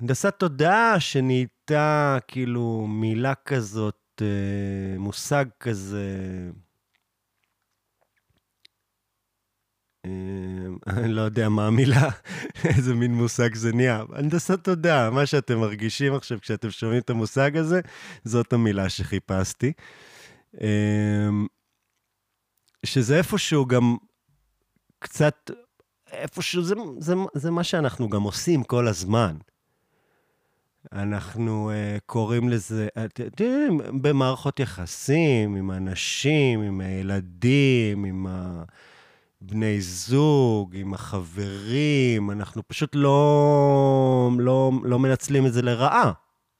[0.00, 6.06] הנדסת תודעה שנהייתה כאילו מילה כזאת, אה, מושג כזה...
[10.06, 10.10] אה,
[10.86, 12.10] אני לא יודע מה המילה,
[12.76, 14.04] איזה מין מושג זה נהיה.
[14.12, 17.80] הנדסת תודעה, מה שאתם מרגישים עכשיו כשאתם שומעים את המושג הזה,
[18.24, 19.72] זאת המילה שחיפשתי.
[20.60, 21.28] אה,
[22.86, 23.96] שזה איפשהו גם
[25.04, 25.50] קצת,
[26.12, 29.36] איפשהו, זה, זה, זה מה שאנחנו גם עושים כל הזמן.
[30.92, 38.26] אנחנו uh, קוראים לזה, אתם יודעים, במערכות יחסים, עם אנשים, עם הילדים, עם
[39.40, 46.12] הבני זוג, עם החברים, אנחנו פשוט לא, לא, לא מנצלים את זה לרעה,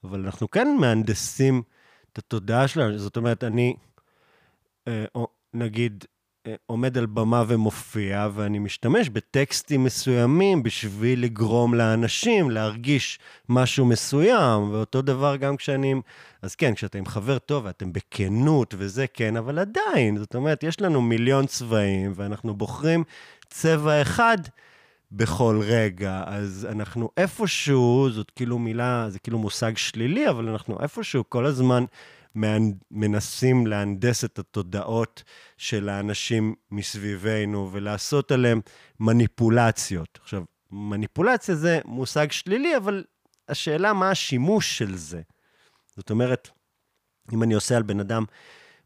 [0.05, 1.63] אבל אנחנו כן מהנדסים
[2.13, 2.99] את התודעה שלנו.
[2.99, 3.75] זאת אומרת, אני,
[4.89, 5.21] uh,
[5.55, 6.05] נגיד,
[6.67, 13.19] עומד על במה ומופיע, ואני משתמש בטקסטים מסוימים בשביל לגרום לאנשים להרגיש
[13.49, 15.95] משהו מסוים, ואותו דבר גם כשאני...
[16.43, 20.81] אז כן, כשאתה עם חבר טוב ואתם בכנות וזה כן, אבל עדיין, זאת אומרת, יש
[20.81, 23.05] לנו מיליון צבעים, ואנחנו בוחרים
[23.49, 24.39] צבע אחד
[25.13, 31.25] בכל רגע, אז אנחנו איפשהו, זאת כאילו מילה, זה כאילו מושג שלילי, אבל אנחנו איפשהו
[31.29, 31.85] כל הזמן
[32.91, 35.23] מנסים להנדס את התודעות
[35.57, 38.61] של האנשים מסביבנו ולעשות עליהם
[39.01, 40.19] מניפולציות.
[40.23, 43.05] עכשיו, מניפולציה זה מושג שלילי, אבל
[43.49, 45.21] השאלה מה השימוש של זה.
[45.97, 46.49] זאת אומרת,
[47.33, 48.25] אם אני עושה על בן אדם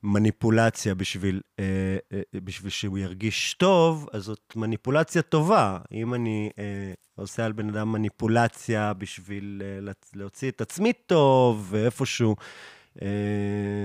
[0.02, 5.78] מניפולציה בשביל, אה, אה, בשביל שהוא ירגיש טוב, אז זאת מניפולציה טובה.
[5.92, 12.30] אם אני אה, עושה על בן אדם מניפולציה בשביל אה, להוציא את עצמי טוב, ואיפשהו
[12.30, 12.44] אה,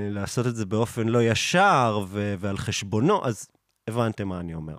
[0.09, 3.47] לעשות את זה באופן לא ישר ו- ועל חשבונו, אז
[3.87, 4.77] הבנתם מה אני אומר.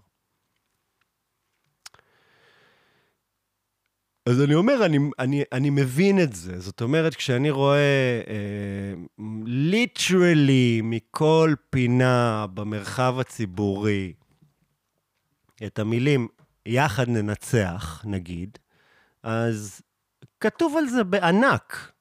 [4.29, 6.61] אז אני אומר, אני, אני, אני מבין את זה.
[6.61, 8.21] זאת אומרת, כשאני רואה
[9.47, 14.13] ליטרלי uh, מכל פינה במרחב הציבורי
[15.67, 16.29] את המילים
[16.67, 18.59] יחד ננצח, נגיד,
[19.23, 19.81] אז
[20.41, 21.93] כתוב על זה בענק,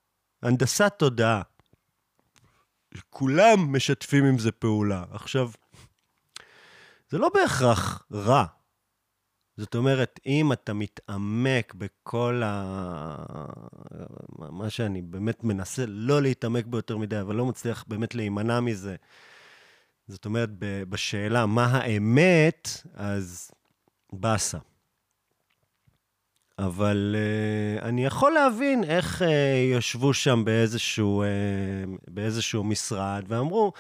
[0.43, 1.41] הנדסת תודעה.
[3.09, 5.03] כולם משתפים עם זה פעולה.
[5.11, 5.51] עכשיו,
[7.09, 8.45] זה לא בהכרח רע.
[9.57, 13.15] זאת אומרת, אם אתה מתעמק בכל ה...
[14.39, 18.95] מה שאני באמת מנסה לא להתעמק בו יותר מדי, אבל לא מצליח באמת להימנע מזה,
[20.07, 20.49] זאת אומרת,
[20.89, 23.51] בשאלה מה האמת, אז
[24.13, 24.57] באסה.
[26.59, 29.25] אבל uh, אני יכול להבין איך uh,
[29.77, 33.71] ישבו שם באיזשהו, uh, באיזשהו משרד ואמרו,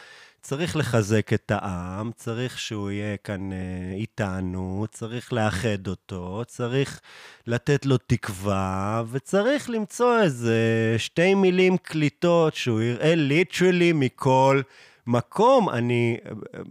[0.43, 3.57] צריך לחזק את העם, צריך שהוא יהיה כאן אה,
[3.95, 7.01] איתנו, צריך לאחד אותו, צריך
[7.47, 10.55] לתת לו תקווה, וצריך למצוא איזה
[10.97, 14.61] שתי מילים קליטות שהוא יראה ליטרלי מכל
[15.07, 15.69] מקום.
[15.69, 16.17] אני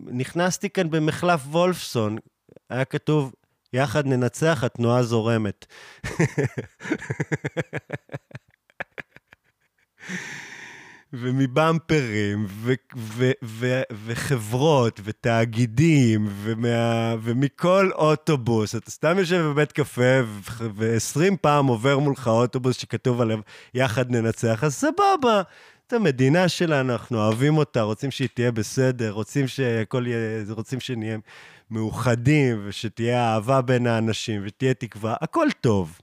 [0.07, 2.19] נכנסתי כאן במחלף וולפסון,
[2.71, 3.33] היה כתוב,
[3.73, 5.67] יחד ננצח, התנועה זורמת.
[11.13, 18.75] ומבמפרים, ו- ו- ו- וחברות, ותאגידים, ומה- ומכל אוטובוס.
[18.75, 20.21] אתה סתם יושב בבית קפה,
[20.75, 23.39] ו-20 פעם עובר מולך אוטובוס שכתוב עליו,
[23.75, 25.43] יחד ננצח, אז סבבה.
[25.87, 31.19] את המדינה שלנו, אנחנו אוהבים אותה, רוצים שהיא תהיה בסדר, רוצים שהכל יהיה, רוצים שנהיה
[31.73, 36.01] מאוחדים, ושתהיה אהבה בין האנשים, ותהיה תקווה, הכל טוב.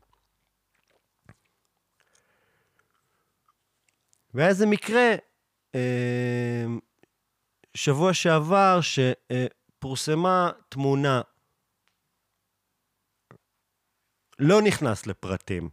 [4.33, 5.15] והיה איזה מקרה,
[5.75, 6.65] אה,
[7.73, 11.21] שבוע שעבר, שפורסמה תמונה,
[14.39, 15.69] לא נכנס לפרטים,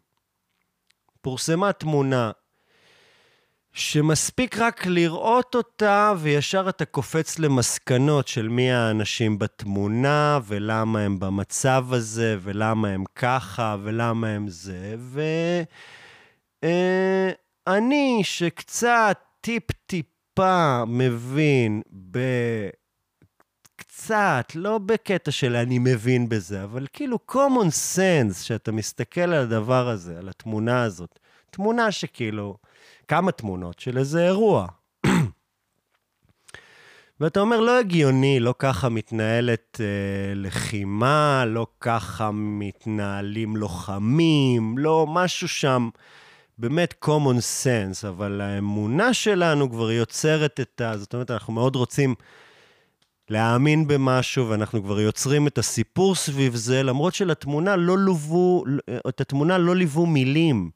[1.21, 2.33] פורסמה תמונה
[3.79, 11.87] שמספיק רק לראות אותה, וישר אתה קופץ למסקנות של מי האנשים בתמונה, ולמה הם במצב
[11.91, 15.23] הזה, ולמה הם ככה, ולמה הם זה, ו...
[16.65, 17.31] אה,
[18.23, 22.19] שקצת טיפ-טיפה מבין ב...
[23.77, 29.89] קצת, לא בקטע של אני מבין בזה, אבל כאילו common sense, שאתה מסתכל על הדבר
[29.89, 31.19] הזה, על התמונה הזאת.
[31.51, 32.57] תמונה שכאילו,
[33.09, 34.67] כמה תמונות של איזה אירוע.
[37.21, 45.49] ואתה אומר, לא הגיוני, לא ככה מתנהלת אה, לחימה, לא ככה מתנהלים לוחמים, לא משהו
[45.49, 45.89] שם.
[46.59, 50.97] באמת common sense, אבל האמונה שלנו כבר יוצרת את ה...
[50.97, 52.15] זאת אומרת, אנחנו מאוד רוצים
[53.31, 58.65] להאמין במשהו, ואנחנו כבר יוצרים את הסיפור סביב זה, למרות שלתמונה לא לוו,
[59.09, 60.71] את התמונה לא ליוו מילים.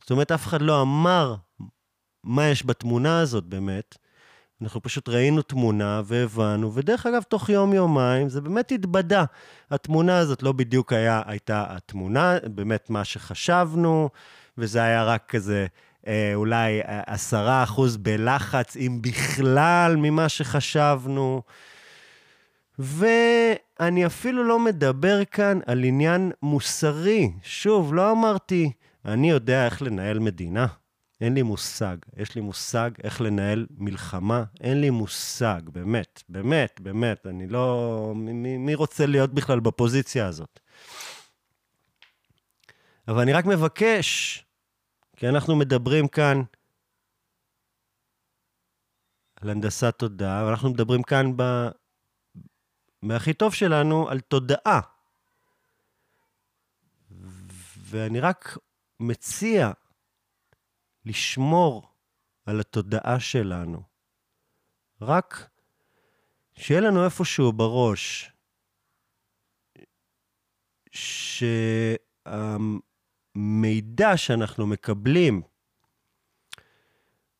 [0.00, 1.34] זאת אומרת, אף אחד לא אמר
[2.24, 3.98] מה יש בתמונה הזאת באמת.
[4.62, 9.24] אנחנו פשוט ראינו תמונה והבנו, ודרך אגב, תוך יום-יומיים זה באמת התבדה.
[9.70, 14.08] התמונה הזאת לא בדיוק היה, הייתה התמונה, באמת מה שחשבנו.
[14.58, 15.66] וזה היה רק כזה
[16.06, 21.42] אה, אולי עשרה אחוז בלחץ, אם בכלל, ממה שחשבנו.
[22.78, 27.32] ואני אפילו לא מדבר כאן על עניין מוסרי.
[27.42, 28.72] שוב, לא אמרתי,
[29.04, 30.66] אני יודע איך לנהל מדינה.
[31.22, 31.96] אין לי מושג.
[32.16, 37.26] יש לי מושג איך לנהל מלחמה, אין לי מושג, באמת, באמת, באמת.
[37.26, 38.12] אני לא...
[38.16, 40.60] מי, מי רוצה להיות בכלל בפוזיציה הזאת?
[43.08, 44.44] אבל אני רק מבקש,
[45.16, 46.42] כי אנחנו מדברים כאן
[49.36, 51.42] על הנדסת תודעה, ואנחנו מדברים כאן ב...
[53.02, 54.80] מהכי טוב שלנו על תודעה.
[57.78, 58.58] ואני רק
[59.00, 59.72] מציע
[61.04, 61.88] לשמור
[62.46, 63.82] על התודעה שלנו.
[65.00, 65.50] רק
[66.54, 68.32] שיהיה לנו איפשהו בראש
[70.92, 71.44] ש...
[72.26, 75.42] המידע שאנחנו מקבלים,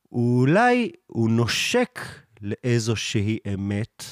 [0.08, 1.98] הוא אולי, הוא נושק
[2.40, 4.02] לאיזושהי אמת,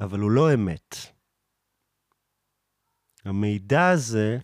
[0.00, 0.96] אבל הוא לא אמת.
[3.24, 4.38] המידע הזה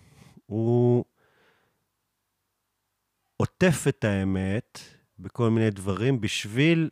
[0.47, 1.05] הוא
[3.43, 4.79] עוטף את האמת
[5.19, 6.91] בכל מיני דברים בשביל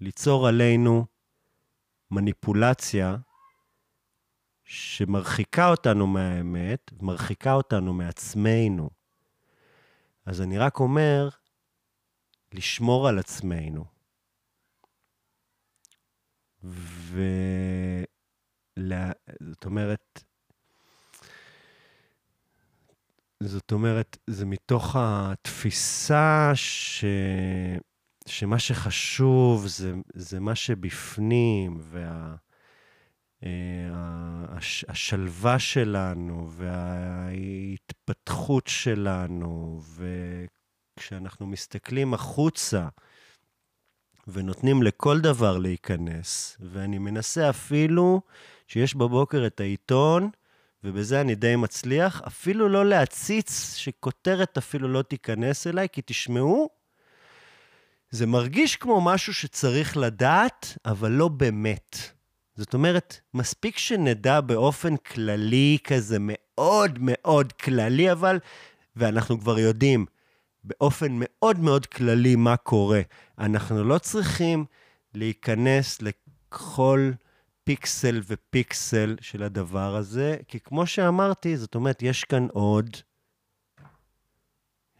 [0.00, 1.06] ליצור עלינו
[2.10, 3.16] מניפולציה
[4.64, 8.90] שמרחיקה אותנו מהאמת, מרחיקה אותנו מעצמנו.
[10.24, 11.28] אז אני רק אומר,
[12.52, 13.84] לשמור על עצמנו.
[16.62, 17.24] וזאת
[19.64, 20.24] אומרת,
[23.46, 27.04] זאת אומרת, זה מתוך התפיסה ש...
[28.26, 32.36] שמה שחשוב זה, זה מה שבפנים, וה...
[33.44, 33.88] אה,
[34.88, 39.80] השלווה שלנו וההתפתחות שלנו,
[40.96, 42.88] וכשאנחנו מסתכלים החוצה
[44.28, 48.20] ונותנים לכל דבר להיכנס, ואני מנסה אפילו
[48.66, 50.30] שיש בבוקר את העיתון,
[50.84, 56.70] ובזה אני די מצליח, אפילו לא להציץ שכותרת אפילו לא תיכנס אליי, כי תשמעו,
[58.10, 61.96] זה מרגיש כמו משהו שצריך לדעת, אבל לא באמת.
[62.54, 68.38] זאת אומרת, מספיק שנדע באופן כללי כזה, מאוד מאוד כללי, אבל,
[68.96, 70.06] ואנחנו כבר יודעים
[70.64, 73.00] באופן מאוד מאוד כללי מה קורה.
[73.38, 74.64] אנחנו לא צריכים
[75.14, 77.10] להיכנס לכל
[77.66, 82.96] פיקסל ופיקסל של הדבר הזה, כי כמו שאמרתי, זאת אומרת, יש כאן עוד,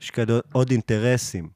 [0.00, 1.50] יש כאן עוד אינטרסים.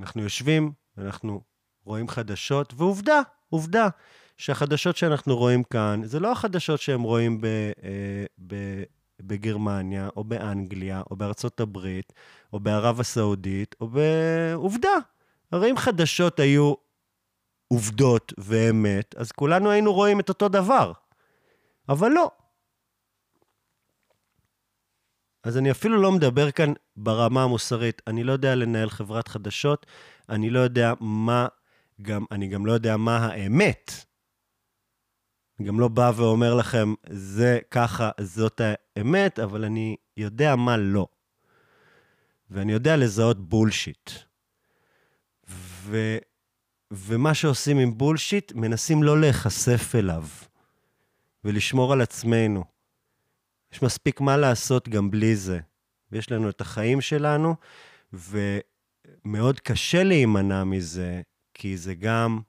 [0.00, 1.42] אנחנו יושבים, אנחנו
[1.84, 3.20] רואים חדשות, ועובדה,
[3.50, 3.88] עובדה,
[4.36, 8.82] שהחדשות שאנחנו רואים כאן, זה לא החדשות שהם רואים ב, אה, ב,
[9.20, 12.12] בגרמניה, או באנגליה, או בארצות הברית,
[12.52, 14.96] או בערב הסעודית, או בעובדה.
[15.52, 16.87] הרי אם חדשות היו
[17.68, 20.92] עובדות ואמת, אז כולנו היינו רואים את אותו דבר.
[21.88, 22.30] אבל לא.
[25.44, 28.02] אז אני אפילו לא מדבר כאן ברמה המוסרית.
[28.06, 29.86] אני לא יודע לנהל חברת חדשות,
[30.28, 31.46] אני לא יודע מה,
[32.02, 33.92] גם, אני גם לא יודע מה האמת.
[35.58, 38.60] אני גם לא בא ואומר לכם, זה ככה, זאת
[38.96, 41.06] האמת, אבל אני יודע מה לא.
[42.50, 44.10] ואני יודע לזהות בולשיט.
[45.48, 46.18] ו...
[46.90, 50.24] ומה שעושים עם בולשיט, מנסים לא להיחשף אליו
[51.44, 52.64] ולשמור על עצמנו.
[53.72, 55.60] יש מספיק מה לעשות גם בלי זה.
[56.12, 57.54] ויש לנו את החיים שלנו,
[58.12, 61.20] ומאוד קשה להימנע מזה,
[61.54, 62.40] כי זה גם,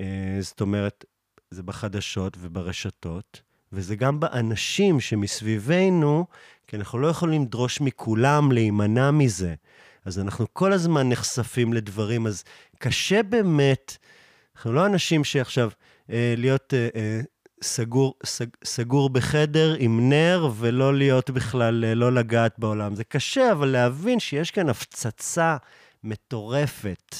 [0.00, 1.04] אה, זאת אומרת,
[1.50, 3.42] זה בחדשות וברשתות,
[3.72, 6.26] וזה גם באנשים שמסביבנו,
[6.66, 9.54] כי אנחנו לא יכולים לדרוש מכולם להימנע מזה.
[10.04, 12.44] אז אנחנו כל הזמן נחשפים לדברים, אז
[12.78, 13.96] קשה באמת,
[14.56, 15.70] אנחנו לא אנשים שעכשיו,
[16.10, 17.20] אה, להיות אה, אה,
[17.62, 22.94] סגור, סג, סגור בחדר עם נר ולא להיות בכלל, אה, לא לגעת בעולם.
[22.94, 25.56] זה קשה, אבל להבין שיש כאן הפצצה
[26.04, 27.14] מטורפת.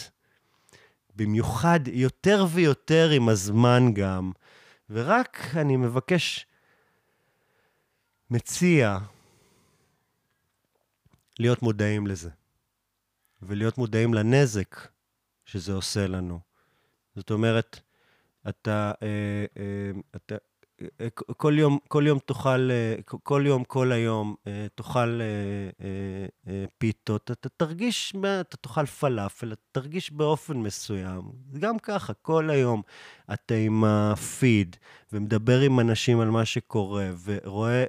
[1.17, 4.33] במיוחד יותר ויותר עם הזמן גם.
[4.91, 6.47] ורק אני מבקש,
[8.31, 8.99] מציע,
[11.39, 12.31] להיות מודעים לזה.
[13.43, 14.77] ולהיות מודעים לנזק
[15.45, 16.41] שזה עושה לנו.
[17.17, 17.81] זאת אומרת,
[18.49, 20.35] אתה, אה, אה, אתה
[21.37, 22.71] כל יום, כל יום תאכל,
[23.05, 24.35] כל יום, כל היום,
[24.75, 25.21] תאכל
[26.79, 31.23] פיתות, אתה תרגיש, אתה תאכל פלאפל, אתה תרגיש באופן מסוים.
[31.59, 32.83] גם ככה, כל היום
[33.33, 34.77] אתה עם הפיד,
[35.13, 37.85] ומדבר עם אנשים על מה שקורה, ורואה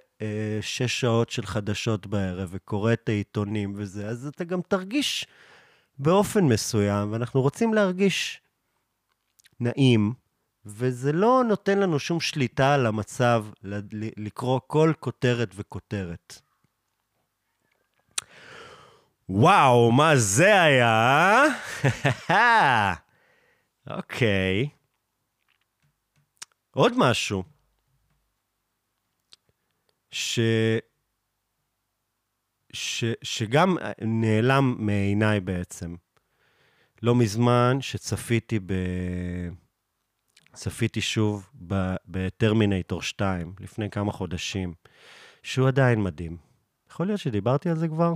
[0.62, 5.28] שש שעות של חדשות בערב, וקורא את העיתונים וזה, אז אתה גם תרגיש
[6.00, 8.42] באופן מסוים, ואנחנו רוצים להרגיש
[9.60, 10.14] נעים,
[10.66, 13.46] וזה לא נותן לנו שום שליטה על המצב
[14.18, 16.42] לקרוא כל כותרת וכותרת.
[19.30, 21.44] וואו, מה זה היה?
[23.98, 24.70] אוקיי.
[26.72, 27.44] עוד משהו.
[30.12, 30.40] ש...
[32.74, 33.06] ש...
[33.24, 35.96] שגם נעלם מעיניי בעצם.
[37.02, 38.74] לא מזמן שצפיתי ב...
[40.54, 41.50] צפיתי שוב
[42.08, 44.74] בטרמינטור 2, לפני כמה חודשים,
[45.44, 46.38] שהוא עדיין מדהים.
[46.92, 48.14] יכול להיות שדיברתי על זה כבר?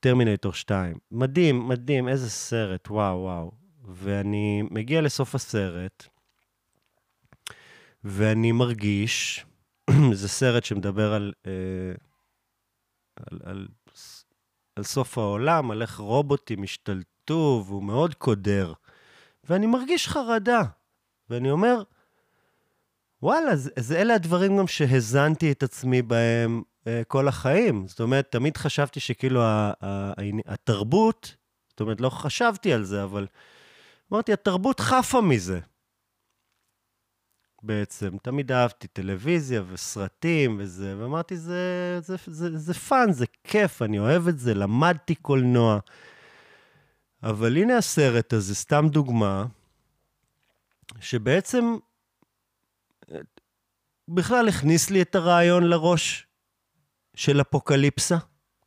[0.00, 0.98] טרמינטור 2.
[1.10, 3.50] מדהים, מדהים, איזה סרט, וואו, וואו.
[3.84, 6.06] ואני מגיע לסוף הסרט,
[8.04, 9.46] ואני מרגיש,
[10.12, 11.52] זה סרט שמדבר על, אה,
[13.16, 13.68] על, על,
[14.76, 18.72] על סוף העולם, על איך רובוטים השתלטו, והוא מאוד קודר.
[19.44, 20.62] ואני מרגיש חרדה.
[21.30, 21.82] ואני אומר,
[23.22, 27.88] וואלה, אז, אז אלה הדברים גם שהזנתי את עצמי בהם אה, כל החיים.
[27.88, 30.12] זאת אומרת, תמיד חשבתי שכאילו ה, ה,
[30.46, 31.36] התרבות,
[31.70, 33.26] זאת אומרת, לא חשבתי על זה, אבל
[34.12, 35.60] אמרתי, התרבות חפה מזה.
[37.62, 43.82] בעצם, תמיד אהבתי טלוויזיה וסרטים וזה, ואמרתי, זה, זה, זה, זה, זה fun, זה כיף,
[43.82, 45.78] אני אוהב את זה, למדתי קולנוע.
[47.22, 49.44] אבל הנה הסרט הזה, סתם דוגמה,
[51.00, 51.76] שבעצם
[54.08, 56.26] בכלל הכניס לי את הרעיון לראש
[57.14, 58.16] של אפוקליפסה.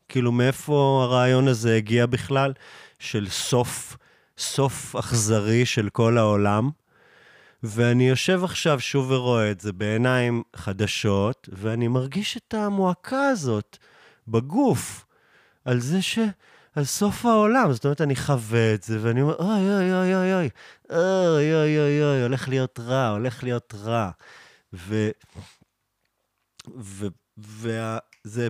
[0.10, 2.54] כאילו, מאיפה הרעיון הזה הגיע בכלל?
[3.00, 3.98] של סוף,
[4.38, 6.70] סוף אכזרי של כל העולם.
[7.64, 13.78] ואני יושב עכשיו שוב ורואה את זה בעיניים חדשות, ואני מרגיש את המועקה הזאת
[14.28, 15.06] בגוף,
[15.66, 16.20] על זה ש...
[16.76, 17.74] על סוף העולם.
[17.74, 20.50] זאת אומרת, אני חווה את זה, ואני אומר, אוי, אוי, אוי, אוי, אוי,
[20.90, 24.12] אוי, אוי, אוי, אוי, הולך להיות רע, הולך להיות רע.
[24.74, 25.10] ו...
[26.80, 27.08] ו...
[27.38, 28.48] וזה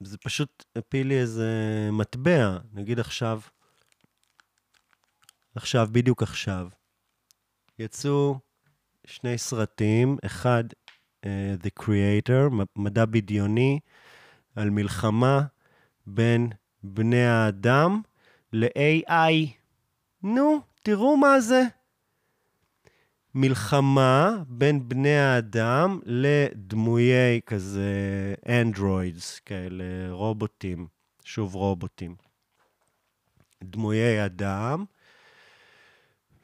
[0.00, 1.48] זה פשוט הפיל לי איזה
[1.92, 3.40] מטבע, נגיד עכשיו,
[5.54, 6.68] עכשיו, בדיוק עכשיו,
[7.78, 8.38] יצאו
[9.06, 10.64] שני סרטים, אחד,
[11.26, 13.80] uh, The Creator, מדע בדיוני,
[14.56, 15.42] על מלחמה
[16.06, 16.50] בין
[16.82, 18.00] בני האדם
[18.52, 19.48] ל-AI.
[20.22, 21.62] נו, תראו מה זה.
[23.34, 30.86] מלחמה בין בני האדם לדמויי כזה אנדרואידס, כאלה רובוטים,
[31.24, 32.16] שוב רובוטים.
[33.64, 34.84] דמויי אדם,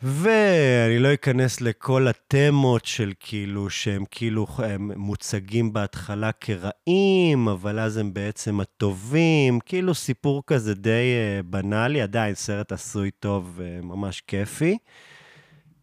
[0.09, 7.97] ואני לא אכנס לכל התמות של כאילו, שהם כאילו הם מוצגים בהתחלה כרעים, אבל אז
[7.97, 14.79] הם בעצם הטובים, כאילו סיפור כזה די uh, בנאלי, עדיין סרט עשוי טוב וממש כיפי.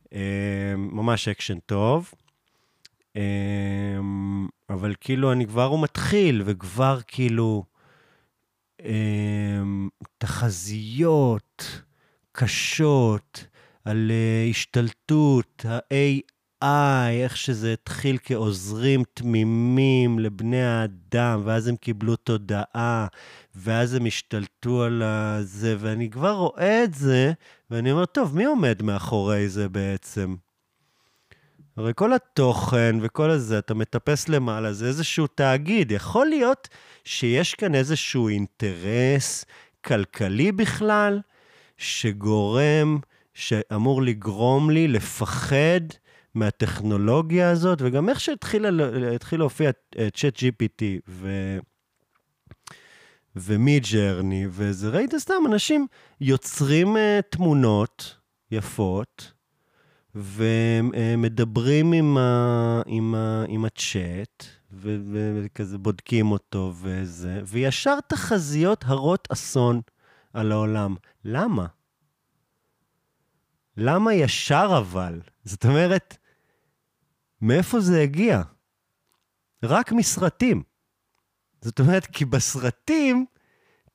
[0.06, 0.16] Uh,
[0.76, 2.12] ממש אקשן טוב.
[3.14, 3.18] Uh,
[4.70, 7.64] אבל כאילו, אני כבר הוא מתחיל, וכבר כאילו...
[8.80, 8.84] uh,
[10.18, 11.82] תחזיות
[12.32, 13.46] קשות,
[13.86, 23.08] על uh, השתלטות, ה-AI, איך שזה התחיל כעוזרים תמימים לבני האדם, ואז הם קיבלו תודעה,
[23.56, 25.04] ואז הם השתלטו על
[25.42, 27.32] זה, ואני כבר רואה את זה,
[27.72, 30.36] ואני אומר, טוב, מי עומד מאחורי זה בעצם?
[31.78, 35.92] הרי כל התוכן וכל הזה, אתה מטפס למעלה, זה איזשהו תאגיד.
[35.92, 36.68] יכול להיות
[37.04, 39.46] שיש כאן איזשהו אינטרס
[39.86, 41.20] כלכלי בכלל,
[41.78, 43.00] שגורם
[43.34, 45.82] שאמור לגרום לי לפחד
[46.36, 48.66] מהטכנולוגיה הזאת, וגם איך שהתחיל
[49.32, 49.72] להופיע
[50.14, 51.58] צ'אט GPT ו...
[53.36, 55.88] ומיד ג'רני, וזה, ראית סתם, אנשים
[56.22, 57.00] יוצרים uh,
[57.30, 58.18] תמונות
[58.52, 59.34] יפות,
[60.16, 69.82] ומדברים עם, ה, עם, ה, עם הצ'אט, וכזה בודקים אותו וזה, וישר תחזיות הרות אסון
[70.34, 70.96] על העולם.
[71.26, 71.66] למה?
[73.78, 75.22] למה ישר אבל?
[75.44, 76.18] זאת אומרת,
[77.42, 78.42] מאיפה זה הגיע?
[79.64, 80.64] רק מסרטים.
[81.62, 83.26] זאת אומרת, כי בסרטים,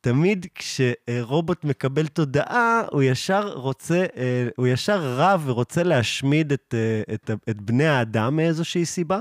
[0.00, 7.14] תמיד כשרובוט מקבל תודעה, הוא ישר רוצה, אה, הוא ישר רב ורוצה להשמיד את, אה,
[7.14, 9.20] את, את בני האדם מאיזושהי סיבה.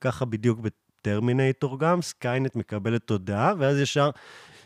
[0.00, 4.10] ככה בדיוק ב Terminator גם, Skynet מקבלת תודעה, ואז ישר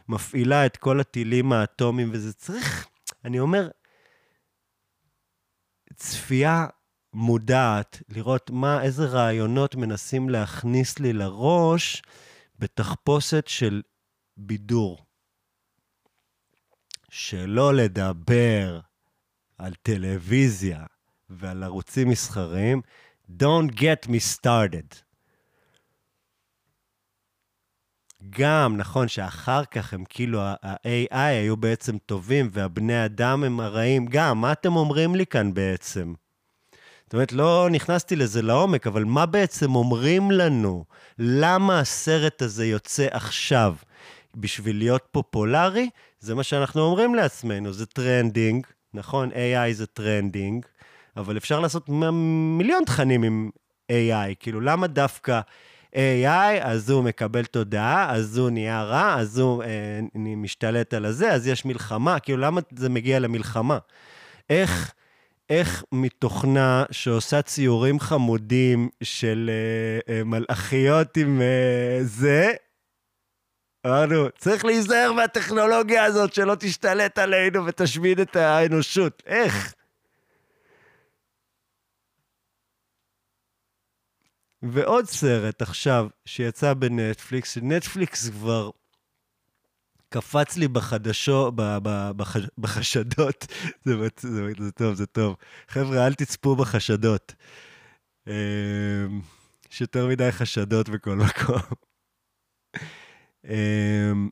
[0.09, 2.87] מפעילה את כל הטילים האטומיים, וזה צריך,
[3.25, 3.69] אני אומר,
[5.97, 6.67] צפייה
[7.13, 12.03] מודעת, לראות מה, איזה רעיונות מנסים להכניס לי לראש
[12.59, 13.83] בתחפושת של
[14.37, 15.07] בידור.
[17.11, 18.81] שלא לדבר
[19.59, 20.85] על טלוויזיה
[21.31, 22.83] ועל ערוצים מסחריים,
[23.31, 25.06] don't get me started.
[28.31, 34.41] גם, נכון שאחר כך הם כאילו, ה-AI היו בעצם טובים והבני אדם הם הרעים, גם,
[34.41, 36.15] מה אתם אומרים לי כאן בעצם?
[37.05, 40.85] זאת אומרת, לא נכנסתי לזה לעומק, אבל מה בעצם אומרים לנו?
[41.19, 43.75] למה הסרט הזה יוצא עכשיו?
[44.37, 45.91] בשביל להיות פופולרי?
[46.21, 49.31] זה מה שאנחנו אומרים לעצמנו, זה trending, נכון?
[49.31, 50.67] AI זה trending,
[51.17, 51.89] אבל אפשר לעשות
[52.59, 53.51] מיליון תכנים עם
[53.93, 55.41] AI, כאילו, למה דווקא...
[55.97, 61.33] AI, אז הוא מקבל תודעה, אז הוא נהיה רע, אז הוא אה, משתלט על הזה,
[61.33, 62.19] אז יש מלחמה.
[62.19, 63.79] כאילו, למה זה מגיע למלחמה?
[64.51, 64.93] איך,
[65.51, 72.53] איך מתוכנה שעושה ציורים חמודים של אה, אה, מלאכיות עם אה, זה,
[73.87, 79.23] אמרנו, צריך להיזהר מהטכנולוגיה הזאת שלא תשתלט עלינו ותשמיד את האנושות.
[79.27, 79.75] איך?
[84.73, 88.71] ועוד סרט עכשיו שיצא בנטפליקס, שנטפליקס כבר
[90.09, 93.47] קפץ לי בחדשו, ב, ב, בח, בחשדות,
[93.85, 95.37] זה, זה, זה טוב, זה טוב.
[95.69, 97.35] חבר'ה, אל תצפו בחשדות.
[98.27, 98.33] אמ,
[99.73, 101.63] יש יותר מדי חשדות בכל מקום.
[103.45, 104.29] אמ,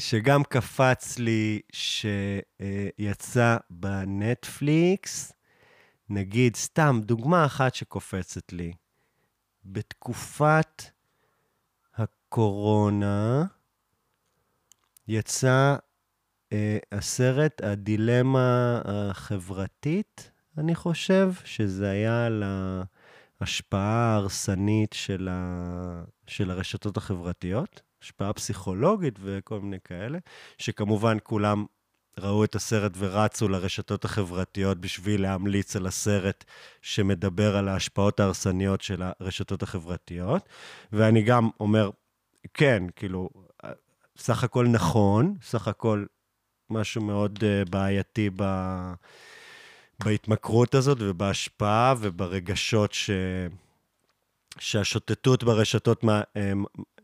[0.00, 5.32] שגם קפץ לי שיצא בנטפליקס,
[6.10, 8.72] נגיד, סתם, דוגמה אחת שקופצת לי.
[9.64, 10.82] בתקופת
[11.94, 13.44] הקורונה
[15.08, 15.76] יצא
[16.52, 22.42] אה, הסרט הדילמה החברתית, אני חושב, שזה היה על
[23.40, 26.04] ההשפעה ההרסנית של, ה...
[26.26, 30.18] של הרשתות החברתיות, השפעה פסיכולוגית וכל מיני כאלה,
[30.58, 31.66] שכמובן כולם
[32.18, 36.44] ראו את הסרט ורצו לרשתות החברתיות בשביל להמליץ על הסרט
[36.82, 40.48] שמדבר על ההשפעות ההרסניות של הרשתות החברתיות.
[40.92, 41.90] ואני גם אומר,
[42.54, 43.30] כן, כאילו,
[44.18, 46.04] סך הכל נכון, סך הכל
[46.70, 48.44] משהו מאוד uh, בעייתי ב...
[50.04, 53.10] בהתמכרות הזאת ובהשפעה וברגשות ש...
[54.58, 56.04] שהשוטטות ברשתות
[56.36, 56.52] אה,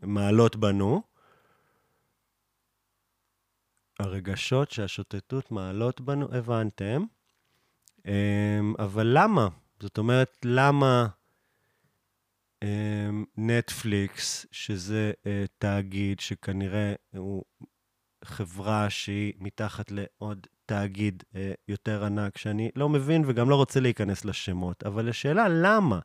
[0.02, 1.02] מעלות בנו.
[4.00, 7.02] הרגשות שהשוטטות מעלות בנו, הבנתם.
[8.06, 9.48] אמ, אבל למה?
[9.80, 11.06] זאת אומרת, למה
[12.62, 17.44] אמ, נטפליקס, שזה אה, תאגיד שכנראה הוא
[18.24, 24.24] חברה שהיא מתחת לעוד תאגיד אה, יותר ענק, שאני לא מבין וגם לא רוצה להיכנס
[24.24, 25.98] לשמות, אבל השאלה למה?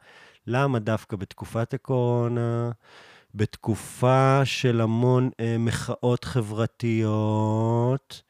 [0.48, 2.72] למה דווקא בתקופת הקורונה,
[3.36, 8.22] בתקופה של המון אה, מחאות חברתיות,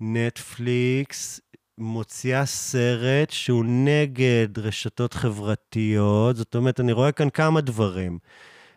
[0.00, 1.40] נטפליקס
[1.78, 6.36] מוציאה סרט שהוא נגד רשתות חברתיות.
[6.36, 8.18] זאת אומרת, אני רואה כאן כמה דברים.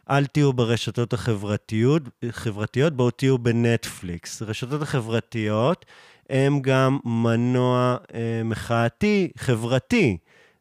[0.10, 4.42] אל תהיו ברשתות החברתיות, חברתיות, בואו תהיו בנטפליקס.
[4.42, 5.86] רשתות החברתיות
[6.30, 10.18] הם גם מנוע אה, מחאתי, חברתי.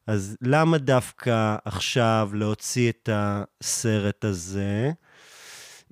[0.06, 4.92] אז למה דווקא עכשיו להוציא את הסרט הזה?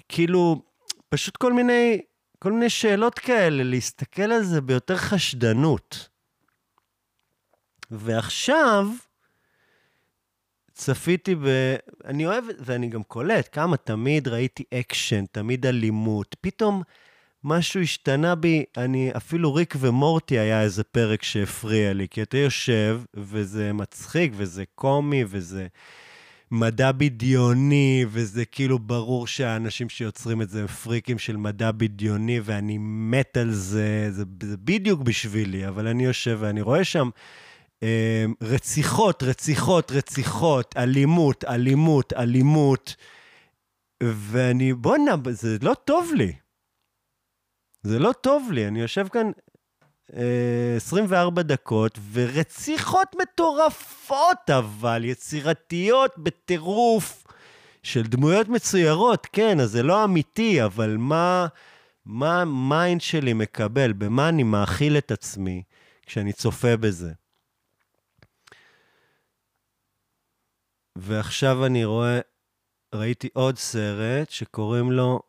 [0.09, 0.63] כאילו,
[1.09, 2.01] פשוט כל מיני,
[2.39, 6.09] כל מיני שאלות כאלה, להסתכל על זה ביותר חשדנות.
[7.91, 8.87] ועכשיו,
[10.73, 11.47] צפיתי ב...
[12.05, 16.37] אני אוהב, ואני גם קולט כמה תמיד ראיתי אקשן, תמיד אלימות.
[16.41, 16.83] פתאום
[17.45, 23.01] משהו השתנה בי, אני, אפילו ריק ומורטי היה איזה פרק שהפריע לי, כי אתה יושב,
[23.15, 25.67] וזה מצחיק, וזה קומי, וזה
[26.51, 32.79] מדע בדיוני, וזה כאילו ברור שהאנשים שיוצרים את זה הם פריקים של מדע בדיוני, ואני
[32.81, 37.11] מת על זה, זה, זה בדיוק בשבילי, אבל אני יושב ואני רואה שם...
[37.83, 42.97] אה, רציחות, רציחות, רציחות, אלימות, אלימות, אלימות,
[44.03, 46.33] ואני, בואנה, זה לא טוב לי.
[47.83, 49.31] זה לא טוב לי, אני יושב כאן
[50.17, 57.25] אה, 24 דקות, ורציחות מטורפות, אבל יצירתיות בטירוף,
[57.83, 61.47] של דמויות מצוירות, כן, אז זה לא אמיתי, אבל מה,
[62.05, 65.63] מה ה mind שלי מקבל, במה אני מאכיל את עצמי
[66.07, 67.13] כשאני צופה בזה?
[70.97, 72.21] ועכשיו אני רואה,
[72.95, 75.21] ראיתי עוד סרט שקוראים לו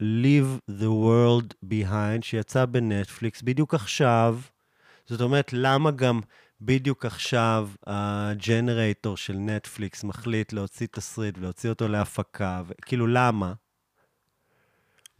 [0.00, 4.38] Leave the World Behind, שיצא בנטפליקס בדיוק עכשיו.
[5.06, 6.20] זאת אומרת, למה גם
[6.60, 12.62] בדיוק עכשיו הג'נרייטור של נטפליקס מחליט להוציא תסריט ולהוציא אותו להפקה?
[12.82, 13.52] כאילו, למה?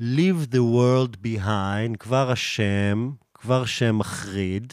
[0.00, 4.72] Leave the world behind, כבר השם, כבר שם מחריד,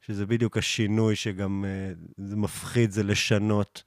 [0.00, 3.82] שזה בדיוק השינוי שגם uh, זה מפחיד, זה לשנות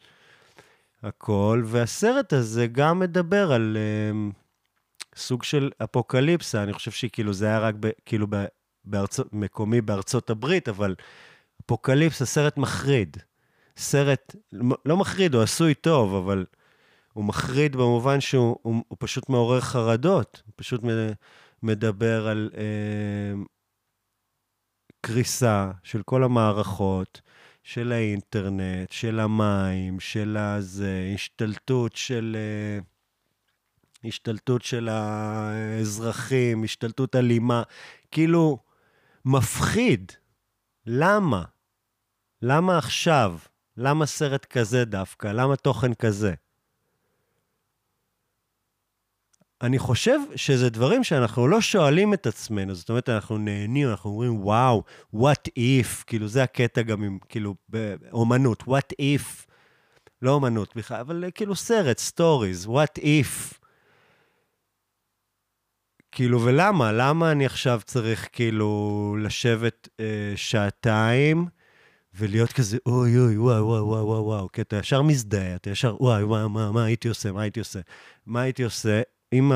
[1.04, 4.45] הכל, והסרט הזה גם מדבר על uh,
[5.16, 8.46] סוג של אפוקליפסה, אני חושב שכאילו זה היה רק ב, כאילו ב,
[8.86, 10.96] בארצות, מקומי בארצות הברית, אבל
[11.66, 13.18] אפוקליפסה, סרט מחריד.
[13.78, 14.36] סרט,
[14.86, 16.46] לא מחריד, הוא עשוי טוב, אבל
[17.14, 20.82] הוא מחריד במובן שהוא הוא, הוא פשוט מעורר חרדות, הוא פשוט
[21.64, 23.44] מדבר על אה,
[25.02, 27.22] קריסה של כל המערכות,
[27.64, 32.38] של האינטרנט, של המים, של הזה, השתלטות של...
[32.40, 32.95] אה,
[34.08, 37.64] השתלטות של האזרחים, השתלטות אלימה,
[38.12, 38.58] כאילו,
[39.26, 40.12] מפחיד.
[40.86, 41.44] למה?
[42.42, 43.38] למה עכשיו?
[43.78, 45.28] למה סרט כזה דווקא?
[45.28, 46.34] למה תוכן כזה?
[49.62, 54.44] אני חושב שזה דברים שאנחנו לא שואלים את עצמנו, זאת אומרת, אנחנו נהנים, אנחנו אומרים,
[54.44, 54.84] וואו,
[55.16, 59.46] what if, כאילו, זה הקטע גם עם, כאילו, באומנות, what if,
[60.22, 63.65] לא אומנות בכלל, אבל כאילו סרט, stories, what if.
[66.16, 66.92] כאילו, ולמה?
[66.92, 71.46] למה אני עכשיו צריך כאילו לשבת אה, שעתיים
[72.14, 75.96] ולהיות כזה, אוי אוי, וואו, וואו, וואו, וואו, וואו, כי אתה ישר מזדהה, אתה ישר,
[76.00, 77.80] וואי, וואי, מה, מה הייתי עושה, מה הייתי עושה?
[78.26, 79.02] מה הייתי עושה
[79.34, 79.52] אם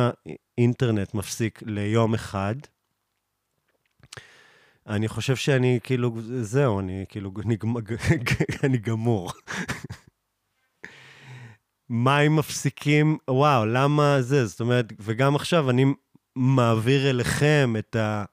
[0.57, 2.55] האינטרנט מפסיק ליום אחד?
[4.87, 7.31] אני חושב שאני כאילו, זהו, אני כאילו,
[8.63, 9.31] אני גמור.
[11.89, 14.45] מים מפסיקים, וואו, למה זה?
[14.45, 15.85] זאת אומרת, וגם עכשיו אני
[16.35, 18.25] מעביר אליכם את, ה,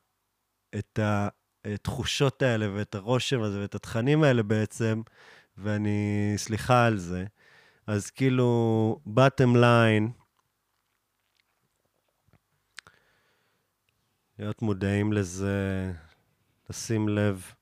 [0.79, 0.99] את
[1.65, 5.03] התחושות האלה ואת הרושם הזה ואת התכנים האלה בעצם,
[5.59, 7.25] ואני, סליחה על זה.
[7.87, 10.11] אז כאילו, bottom line,
[14.39, 15.93] להיות מודעים לזה,
[16.71, 17.53] לשים לב,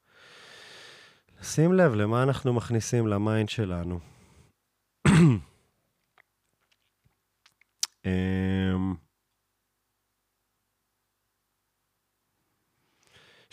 [1.40, 4.00] לשים לב למה אנחנו מכניסים ל mind שלנו.
[5.06, 5.10] um,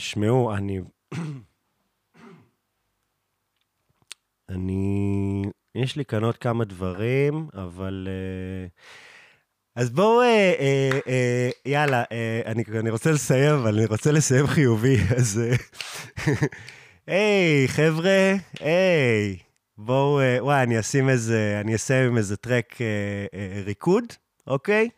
[0.02, 0.80] שמעו, אני...
[4.50, 5.44] אני...
[5.76, 8.72] יש לי כאן עוד כמה דברים, אבל uh,
[9.76, 14.48] אז בואו, אה, אה, אה, יאללה, אה, אני, אני רוצה לסיים, אבל אני רוצה לסיים
[14.48, 15.42] חיובי, אז...
[15.44, 15.56] אה,
[17.08, 19.38] היי, חבר'ה, היי,
[19.78, 22.86] בואו, אה, וואי, אני אשים איזה, אני אסיים עם איזה טרק אה,
[23.34, 24.04] אה, ריקוד,
[24.48, 24.90] אוקיי?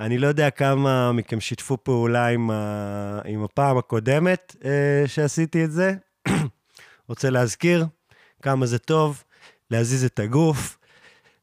[0.00, 5.72] אני לא יודע כמה מכם שיתפו פעולה עם, ה, עם הפעם הקודמת אה, שעשיתי את
[5.72, 5.94] זה.
[7.08, 7.86] רוצה להזכיר
[8.42, 9.24] כמה זה טוב
[9.70, 10.78] להזיז את הגוף,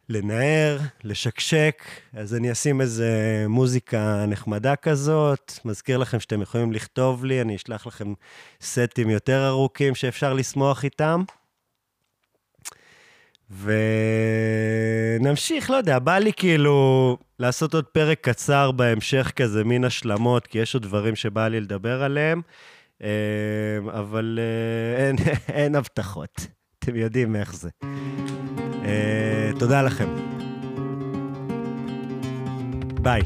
[0.10, 5.54] לנער, לשקשק, אז אני אשים איזה מוזיקה נחמדה כזאת.
[5.66, 8.14] מזכיר לכם שאתם יכולים לכתוב לי, אני אשלח לכם
[8.62, 11.24] סטים יותר ארוכים שאפשר לשמוח איתם.
[15.20, 20.60] ונמשיך, לא יודע, בא לי כאילו לעשות עוד פרק קצר בהמשך כזה, מין השלמות, כי
[20.60, 22.42] יש עוד דברים שבא לי לדבר עליהם,
[23.04, 23.10] אה,
[24.00, 25.16] אבל אה, אין,
[25.64, 26.48] אין הבטחות.
[26.80, 27.70] אתם יודעים איך זה.
[28.86, 30.08] אה, תודה לכם.
[33.02, 33.22] ביי.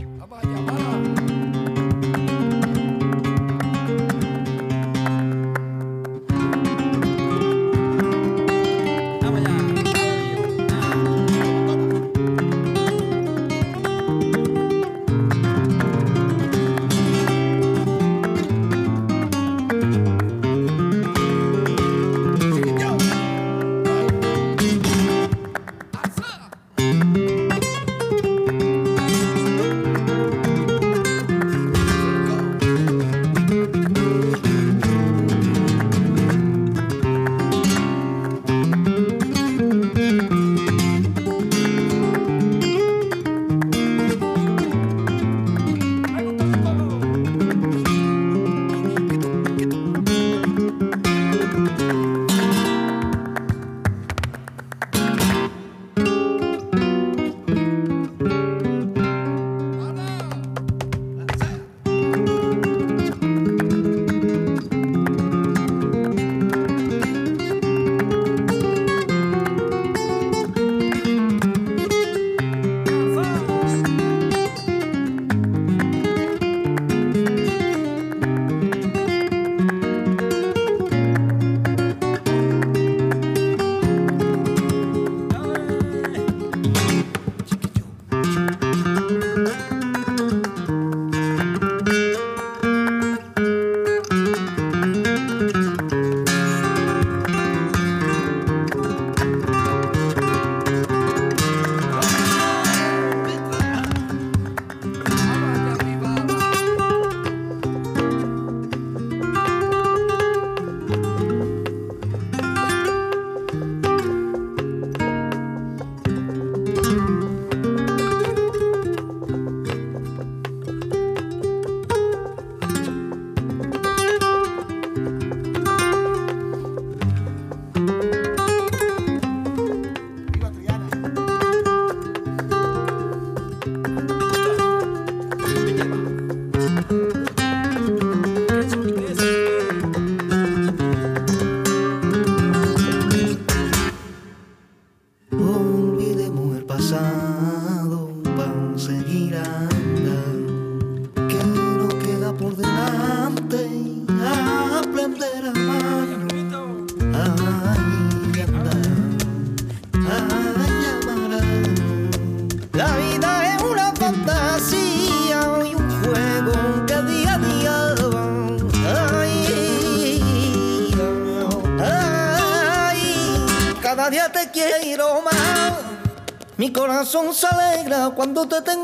[178.21, 178.80] Cuando te tengo